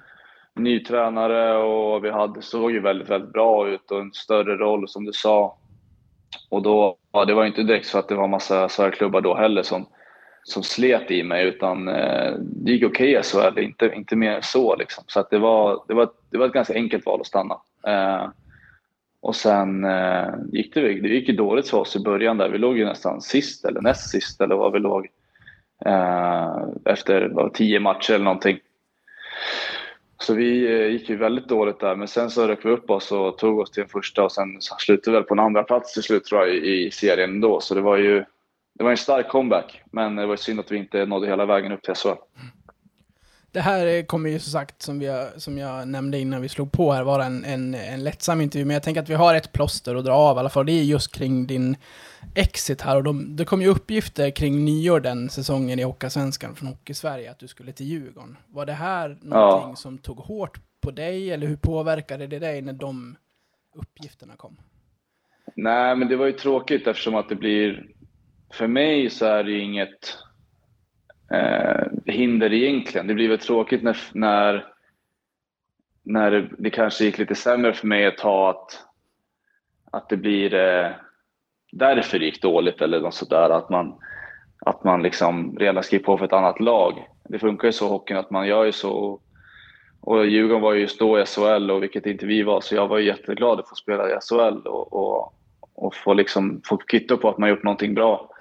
ny 0.55 0.83
tränare 0.83 1.57
och 1.57 2.05
vi 2.05 2.11
hade, 2.11 2.41
såg 2.41 2.71
ju 2.71 2.79
väldigt, 2.79 3.09
väldigt 3.09 3.33
bra 3.33 3.67
ut 3.69 3.91
och 3.91 3.99
en 3.99 4.13
större 4.13 4.57
roll 4.57 4.87
som 4.87 5.05
du 5.05 5.13
sa. 5.13 5.57
Och 6.49 6.61
då, 6.61 6.97
ja, 7.11 7.25
det 7.25 7.33
var 7.33 7.45
inte 7.45 7.63
direkt 7.63 7.87
så 7.87 7.97
att 7.97 8.07
det 8.07 8.15
var 8.15 8.27
massa 8.27 8.69
Sverigeklubbar 8.69 9.21
då 9.21 9.35
heller 9.35 9.63
som 9.63 9.85
som 10.47 10.63
slet 10.63 11.11
i 11.11 11.23
mig 11.23 11.45
utan 11.45 11.87
eh, 11.87 12.33
det 12.39 12.71
gick 12.71 12.83
okej 12.83 13.17
okay, 13.17 13.51
SHL, 13.51 13.59
inte, 13.59 13.91
inte 13.95 14.15
mer 14.15 14.41
så 14.41 14.75
liksom. 14.75 15.03
Så 15.07 15.19
att 15.19 15.29
det, 15.29 15.37
var, 15.37 15.83
det, 15.87 15.93
var, 15.93 16.09
det 16.29 16.37
var 16.37 16.45
ett 16.45 16.53
ganska 16.53 16.73
enkelt 16.73 17.05
val 17.05 17.21
att 17.21 17.27
stanna. 17.27 17.57
Eh, 17.87 18.29
och 19.21 19.35
sen 19.35 19.83
eh, 19.83 20.27
gick 20.51 20.73
det, 20.73 20.81
det 20.81 21.07
gick 21.07 21.29
ju 21.29 21.35
dåligt 21.35 21.69
för 21.69 21.77
oss 21.77 21.95
i 21.95 21.99
början 21.99 22.37
där. 22.37 22.49
Vi 22.49 22.57
låg 22.57 22.77
ju 22.77 22.85
nästan 22.85 23.21
sist 23.21 23.65
eller 23.65 23.81
näst 23.81 24.09
sist 24.09 24.41
eller 24.41 24.55
vad 24.55 24.73
vi 24.73 24.79
låg. 24.79 25.07
Eh, 25.85 26.57
efter 26.85 27.29
var, 27.29 27.49
tio 27.49 27.79
matcher 27.79 28.13
eller 28.13 28.25
någonting. 28.25 28.59
Så 30.19 30.33
vi 30.33 30.65
eh, 30.65 30.87
gick 30.87 31.09
ju 31.09 31.15
väldigt 31.15 31.47
dåligt 31.47 31.79
där, 31.79 31.95
men 31.95 32.07
sen 32.07 32.29
så 32.29 32.47
rök 32.47 32.65
vi 32.65 32.69
upp 32.69 32.89
oss 32.89 33.11
och 33.11 33.37
tog 33.37 33.59
oss 33.59 33.71
till 33.71 33.83
en 33.83 33.89
första 33.89 34.23
och 34.23 34.31
sen 34.31 34.61
slutade 34.61 35.11
vi 35.11 35.15
väl 35.17 35.27
på 35.27 35.33
en 35.33 35.39
andra 35.39 35.63
plats 35.63 35.93
till 35.93 36.03
slut 36.03 36.25
tror 36.25 36.41
jag 36.41 36.55
i, 36.55 36.85
i 36.85 36.91
serien 36.91 37.29
ändå. 37.29 37.59
Så 37.59 37.75
det 37.75 37.81
var 37.81 37.97
ju 37.97 38.25
det 38.77 38.83
var 38.83 38.91
en 38.91 38.97
stark 38.97 39.27
comeback, 39.27 39.81
men 39.91 40.15
det 40.15 40.25
var 40.25 40.35
synd 40.35 40.59
att 40.59 40.71
vi 40.71 40.77
inte 40.77 41.05
nådde 41.05 41.27
hela 41.27 41.45
vägen 41.45 41.71
upp 41.71 41.83
till 41.83 41.95
SHL. 41.95 42.09
Det 43.51 43.61
här 43.61 44.05
kommer 44.05 44.29
ju 44.29 44.39
som 44.39 44.51
sagt, 44.51 44.81
som, 44.81 44.99
vi, 44.99 45.27
som 45.37 45.57
jag 45.57 45.87
nämnde 45.87 46.19
innan 46.19 46.41
vi 46.41 46.49
slog 46.49 46.71
på 46.71 46.91
här, 46.91 47.03
vara 47.03 47.25
en, 47.25 47.45
en, 47.45 47.75
en 47.75 48.03
lättsam 48.03 48.41
intervju. 48.41 48.65
Men 48.65 48.73
jag 48.73 48.83
tänker 48.83 49.01
att 49.01 49.09
vi 49.09 49.13
har 49.13 49.35
ett 49.35 49.51
plåster 49.51 49.95
att 49.95 50.05
dra 50.05 50.13
av 50.13 50.37
i 50.37 50.39
alla 50.39 50.49
fall. 50.49 50.65
Det 50.65 50.71
är 50.71 50.83
just 50.83 51.15
kring 51.15 51.47
din 51.47 51.77
exit 52.35 52.81
här. 52.81 52.95
Och 52.95 53.03
de, 53.03 53.35
det 53.35 53.45
kom 53.45 53.61
ju 53.61 53.67
uppgifter 53.67 54.31
kring 54.31 54.65
nyår 54.65 54.99
den 54.99 55.29
säsongen 55.29 55.79
i 55.79 55.83
Hockeyallsvenskan 55.83 56.55
från 56.55 56.67
Hockey-Sverige, 56.67 57.31
att 57.31 57.39
du 57.39 57.47
skulle 57.47 57.71
till 57.71 57.85
Djurgården. 57.85 58.37
Var 58.47 58.65
det 58.65 58.73
här 58.73 59.07
någonting 59.21 59.69
ja. 59.69 59.75
som 59.75 59.97
tog 59.97 60.17
hårt 60.17 60.59
på 60.81 60.91
dig, 60.91 61.31
eller 61.31 61.47
hur 61.47 61.57
påverkade 61.57 62.27
det 62.27 62.39
dig 62.39 62.61
när 62.61 62.73
de 62.73 63.15
uppgifterna 63.75 64.35
kom? 64.35 64.57
Nej, 65.55 65.95
men 65.95 66.07
det 66.07 66.15
var 66.15 66.25
ju 66.25 66.31
tråkigt 66.31 66.87
eftersom 66.87 67.15
att 67.15 67.29
det 67.29 67.35
blir 67.35 67.94
för 68.53 68.67
mig 68.67 69.09
så 69.09 69.25
är 69.25 69.43
det 69.43 69.59
inget 69.59 70.17
eh, 71.31 72.13
hinder 72.13 72.53
egentligen. 72.53 73.07
Det 73.07 73.13
blir 73.13 73.29
väl 73.29 73.39
tråkigt 73.39 73.83
när, 73.83 73.97
när, 74.13 74.65
när 76.03 76.31
det, 76.31 76.49
det, 76.57 76.69
kanske 76.69 77.05
gick 77.05 77.17
lite 77.17 77.35
sämre 77.35 77.73
för 77.73 77.87
mig 77.87 78.05
ett 78.05 78.17
tag 78.17 78.49
att, 78.49 78.79
att 79.91 80.09
det 80.09 80.17
blir 80.17 80.53
eh, 80.53 80.91
därför 81.71 82.19
det 82.19 82.25
gick 82.25 82.41
dåligt 82.41 82.81
eller 82.81 83.01
något 83.01 83.13
sådär. 83.13 83.49
Att 83.49 83.69
man, 83.69 83.95
att 84.65 84.83
man 84.83 85.03
liksom 85.03 85.57
redan 85.59 85.83
skriver 85.83 86.05
på 86.05 86.17
för 86.17 86.25
ett 86.25 86.33
annat 86.33 86.59
lag. 86.59 87.07
Det 87.29 87.39
funkar 87.39 87.67
ju 87.67 87.71
så 87.71 87.85
i 87.85 87.89
hockeyn 87.89 88.17
att 88.17 88.31
man 88.31 88.47
gör 88.47 88.63
ju 88.63 88.71
så. 88.71 89.21
Och 90.01 90.25
Djurgården 90.25 90.61
var 90.61 90.73
ju 90.73 90.81
just 90.81 90.99
då 90.99 91.19
i 91.19 91.25
SHL, 91.25 91.71
och 91.71 91.83
vilket 91.83 92.05
inte 92.05 92.25
vi 92.25 92.43
var, 92.43 92.61
så 92.61 92.75
jag 92.75 92.87
var 92.87 92.99
jätteglad 92.99 93.59
att 93.59 93.69
få 93.69 93.75
spela 93.75 94.09
i 94.09 94.17
SHL 94.21 94.67
och, 94.67 94.93
och, 94.93 95.33
och 95.75 95.95
få, 95.95 96.13
liksom, 96.13 96.61
få 96.65 96.77
kvitto 96.77 97.17
på 97.17 97.29
att 97.29 97.37
man 97.37 97.49
gjort 97.49 97.63
någonting 97.63 97.93
bra. 97.93 98.34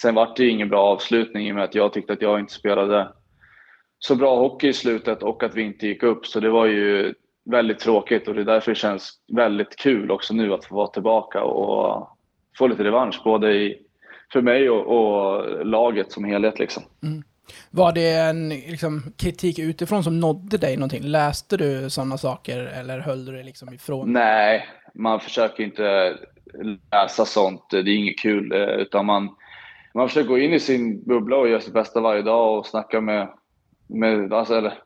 Sen 0.00 0.14
var 0.14 0.32
det 0.36 0.42
ju 0.42 0.50
ingen 0.50 0.68
bra 0.68 0.82
avslutning 0.82 1.48
i 1.48 1.52
och 1.52 1.56
med 1.56 1.64
att 1.64 1.74
jag 1.74 1.92
tyckte 1.92 2.12
att 2.12 2.22
jag 2.22 2.40
inte 2.40 2.52
spelade 2.52 3.08
så 3.98 4.14
bra 4.14 4.36
hockey 4.36 4.68
i 4.68 4.72
slutet 4.72 5.22
och 5.22 5.42
att 5.42 5.54
vi 5.54 5.62
inte 5.62 5.86
gick 5.86 6.02
upp. 6.02 6.26
Så 6.26 6.40
det 6.40 6.50
var 6.50 6.66
ju 6.66 7.14
väldigt 7.44 7.78
tråkigt 7.78 8.28
och 8.28 8.34
det 8.34 8.40
är 8.40 8.44
därför 8.44 8.70
det 8.70 8.78
känns 8.78 9.12
väldigt 9.32 9.76
kul 9.76 10.10
också 10.10 10.34
nu 10.34 10.54
att 10.54 10.64
få 10.64 10.74
vara 10.74 10.86
tillbaka 10.86 11.42
och 11.42 12.08
få 12.58 12.66
lite 12.66 12.84
revansch 12.84 13.20
både 13.24 13.52
i, 13.52 13.78
för 14.32 14.42
mig 14.42 14.70
och, 14.70 14.86
och 14.86 15.66
laget 15.66 16.12
som 16.12 16.24
helhet. 16.24 16.58
Liksom. 16.58 16.82
Mm. 17.02 17.22
Var 17.70 17.92
det 17.92 18.10
en 18.10 18.48
liksom, 18.48 19.02
kritik 19.16 19.58
utifrån 19.58 20.04
som 20.04 20.20
nådde 20.20 20.58
dig 20.58 20.76
någonting? 20.76 21.02
Läste 21.02 21.56
du 21.56 21.90
sådana 21.90 22.18
saker 22.18 22.58
eller 22.58 22.98
höll 22.98 23.24
du 23.24 23.32
det 23.32 23.42
liksom 23.42 23.74
ifrån? 23.74 24.12
Nej, 24.12 24.66
man 24.94 25.20
försöker 25.20 25.64
inte 25.64 26.16
läsa 26.92 27.24
sånt. 27.24 27.70
Det 27.70 27.78
är 27.78 27.88
inget 27.88 28.18
kul, 28.18 28.52
eh, 28.52 28.68
utan 28.68 29.06
man, 29.06 29.28
man 29.94 30.08
försöker 30.08 30.28
gå 30.28 30.38
in 30.38 30.52
i 30.52 30.60
sin 30.60 31.04
bubbla 31.04 31.36
och 31.36 31.48
göra 31.48 31.60
sitt 31.60 31.72
bästa 31.72 32.00
varje 32.00 32.22
dag 32.22 32.58
och 32.58 32.66
snacka 32.66 33.00
med, 33.00 33.28
med 33.88 34.32
alltså, 34.32 34.54
eller, 34.54 34.78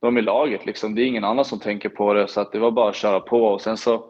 de 0.00 0.18
i 0.18 0.22
laget. 0.22 0.66
Liksom. 0.66 0.94
Det 0.94 1.02
är 1.02 1.06
ingen 1.06 1.24
annan 1.24 1.44
som 1.44 1.58
tänker 1.58 1.88
på 1.88 2.14
det, 2.14 2.28
så 2.28 2.40
att 2.40 2.52
det 2.52 2.58
var 2.58 2.70
bara 2.70 2.88
att 2.88 2.96
köra 2.96 3.20
på. 3.20 3.44
Och 3.44 3.60
sen 3.60 3.76
så 3.76 4.04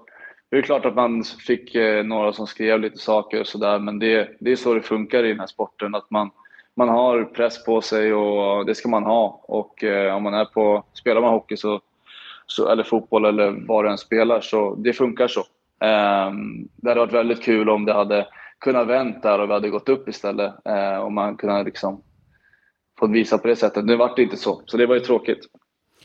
det 0.50 0.56
är 0.56 0.62
klart 0.62 0.84
att 0.84 0.94
man 0.94 1.24
fick 1.24 1.74
eh, 1.74 2.04
några 2.04 2.32
som 2.32 2.46
skrev 2.46 2.80
lite 2.80 2.98
saker 2.98 3.40
och 3.40 3.46
sådär, 3.46 3.78
men 3.78 3.98
det, 3.98 4.36
det 4.40 4.52
är 4.52 4.56
så 4.56 4.74
det 4.74 4.82
funkar 4.82 5.24
i 5.24 5.28
den 5.28 5.40
här 5.40 5.46
sporten. 5.46 5.94
Att 5.94 6.10
man, 6.10 6.30
man 6.74 6.88
har 6.88 7.24
press 7.24 7.64
på 7.64 7.80
sig 7.80 8.14
och 8.14 8.66
det 8.66 8.74
ska 8.74 8.88
man 8.88 9.04
ha. 9.04 9.40
Och 9.42 9.84
eh, 9.84 10.16
om 10.16 10.22
man 10.22 10.34
är 10.34 10.44
på, 10.44 10.84
spelar 10.92 11.20
man 11.20 11.30
hockey 11.32 11.56
så, 11.56 11.80
så, 12.46 12.68
eller 12.68 12.82
fotboll 12.82 13.24
eller 13.24 13.66
vad 13.68 13.84
du 13.84 13.90
än 13.90 13.98
spelar, 13.98 14.40
så 14.40 14.74
det 14.74 14.92
funkar 14.92 15.28
så. 15.28 15.40
Eh, 15.80 16.32
det 16.76 16.88
hade 16.88 17.00
varit 17.00 17.12
väldigt 17.12 17.42
kul 17.42 17.70
om 17.70 17.84
det 17.84 17.92
hade 17.92 18.26
kunnat 18.60 18.86
vänt 18.88 19.22
där 19.22 19.38
och 19.38 19.48
vi 19.48 19.52
hade 19.52 19.68
gått 19.70 19.88
upp 19.88 20.08
istället. 20.08 20.54
Eh, 20.64 20.96
och 20.96 21.12
man 21.12 21.36
kunde 21.36 21.62
liksom 21.62 22.02
fått 22.98 23.10
visa 23.10 23.38
på 23.38 23.48
det 23.48 23.56
sättet. 23.56 23.84
Nu 23.84 23.96
vart 23.96 24.16
det 24.16 24.22
inte 24.22 24.36
så, 24.36 24.62
så 24.66 24.76
det 24.76 24.86
var 24.86 24.94
ju 24.94 25.00
tråkigt. 25.00 25.40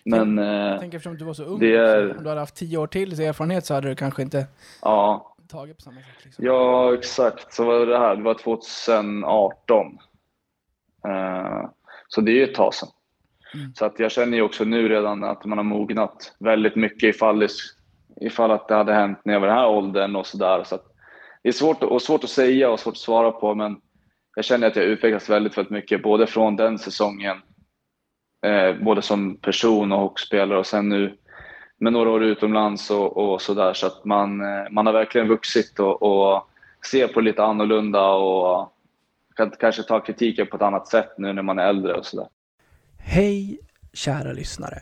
Men 0.06 0.38
Jag 0.38 0.74
eh, 0.74 0.80
tänker 0.80 0.98
eftersom 0.98 1.18
du 1.18 1.26
var 1.26 1.34
så 1.34 1.44
ung, 1.44 1.64
är- 1.64 2.06
också, 2.08 2.18
om 2.18 2.24
du 2.24 2.30
hade 2.30 2.42
haft 2.42 2.56
tio 2.56 2.78
år 2.78 2.88
till 2.88 3.22
erfarenhet 3.22 3.66
så 3.66 3.74
hade 3.74 3.90
du 3.90 3.96
kanske 3.96 4.22
inte 4.22 4.48
ja, 4.82 5.36
tagit 5.50 5.78
på 5.78 5.82
samma 5.82 5.96
sätt. 6.02 6.26
Liksom. 6.26 6.46
ja, 6.46 6.94
exakt. 6.94 7.54
Så 7.54 7.64
var 7.66 7.86
det 7.86 7.98
här, 7.98 8.16
det 8.16 8.24
var 8.24 8.34
2018. 8.34 9.98
Eh, 11.08 11.70
så 12.08 12.22
det 12.22 12.32
är 12.32 12.36
ju 12.36 12.44
ett 12.44 12.56
tag 12.56 12.74
sedan. 12.74 12.90
Mm. 13.54 13.74
Så 13.76 13.86
att 13.86 14.00
jag 14.00 14.12
känner 14.12 14.38
ju 14.38 14.44
också 14.44 14.64
nu 14.64 14.90
redan 14.90 15.24
att 15.24 15.46
man 15.46 15.58
har 15.58 15.66
mognat 15.66 16.36
väldigt 16.40 16.76
mycket 16.76 17.16
ifall 17.16 17.40
det, 17.40 17.50
ifall 18.22 18.52
att 18.52 18.68
det 18.68 18.76
hade 18.76 18.94
hänt 18.94 19.20
när 19.26 19.34
jag 19.34 19.40
var 19.40 19.48
i 19.48 19.50
den 19.50 19.60
här 19.60 19.70
åldern 19.70 20.16
och 20.16 20.26
sådär. 20.28 20.64
Så 20.64 20.76
att 20.76 20.86
det 21.41 21.49
är 21.49 21.54
svårt, 21.54 21.84
och 21.84 22.01
svårt 22.01 22.23
att 22.23 22.30
säga 22.30 22.69
och 22.69 22.80
svårt 22.80 22.93
att 22.93 22.97
svara 22.97 23.32
på, 23.32 23.56
men 23.56 23.82
jag 24.36 24.45
känner 24.45 24.67
att 24.67 24.75
jag 24.75 24.86
utvecklats 24.86 25.30
väldigt, 25.30 25.58
väldigt 25.58 25.71
mycket, 25.71 26.04
både 26.04 26.27
från 26.27 26.56
den 26.56 26.80
säsongen, 26.80 27.38
eh, 28.45 28.75
både 28.84 29.01
som 29.01 29.38
person 29.38 29.91
och 29.91 29.99
hockeyspelare 29.99 30.60
och 30.60 30.65
sen 30.65 30.89
nu 30.89 31.17
med 31.77 31.93
några 31.93 32.10
år 32.10 32.23
utomlands 32.23 32.91
och, 32.91 33.17
och 33.17 33.41
sådär. 33.41 33.73
Så 33.73 33.88
att 33.88 34.06
man, 34.06 34.41
eh, 34.41 34.69
man 34.71 34.86
har 34.86 34.93
verkligen 34.93 35.27
vuxit 35.27 35.80
och, 35.80 36.01
och 36.04 36.47
ser 36.91 37.08
på 37.08 37.21
lite 37.21 37.43
annorlunda 37.43 38.10
och 38.10 38.73
kan 39.36 39.51
kanske 39.60 39.84
ta 39.84 39.99
kritiken 39.99 40.47
på 40.47 40.56
ett 40.56 40.62
annat 40.62 40.88
sätt 40.88 41.10
nu 41.17 41.34
när 41.34 41.41
man 41.41 41.60
är 41.60 41.67
äldre 41.67 41.93
och 41.93 42.06
sådär. 42.06 42.27
Hej 42.97 43.60
kära 43.93 44.32
lyssnare. 44.32 44.82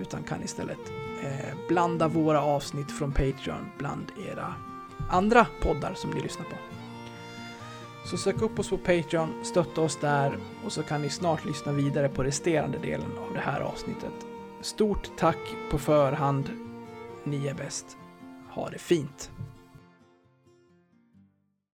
utan 0.00 0.22
kan 0.22 0.42
istället 0.42 0.92
eh, 1.22 1.68
blanda 1.68 2.08
våra 2.08 2.42
avsnitt 2.42 2.92
från 2.92 3.12
Patreon 3.12 3.70
bland 3.78 4.12
era 4.28 4.54
andra 5.10 5.46
poddar 5.62 5.94
som 5.94 6.10
ni 6.10 6.20
lyssnar 6.20 6.44
på. 6.44 6.56
Så 8.04 8.16
sök 8.16 8.42
upp 8.42 8.58
oss 8.58 8.70
på 8.70 8.78
Patreon, 8.78 9.44
stötta 9.44 9.80
oss 9.80 9.96
där 9.96 10.38
och 10.64 10.72
så 10.72 10.82
kan 10.82 11.02
ni 11.02 11.10
snart 11.10 11.44
lyssna 11.44 11.72
vidare 11.72 12.08
på 12.08 12.24
resterande 12.24 12.78
delen 12.78 13.18
av 13.28 13.34
det 13.34 13.40
här 13.40 13.60
avsnittet. 13.60 14.12
Stort 14.60 15.10
tack 15.16 15.38
på 15.70 15.78
förhand. 15.78 16.50
Ni 17.24 17.46
är 17.46 17.54
bäst. 17.54 17.96
Ha 18.50 18.70
det 18.70 18.78
fint. 18.78 19.30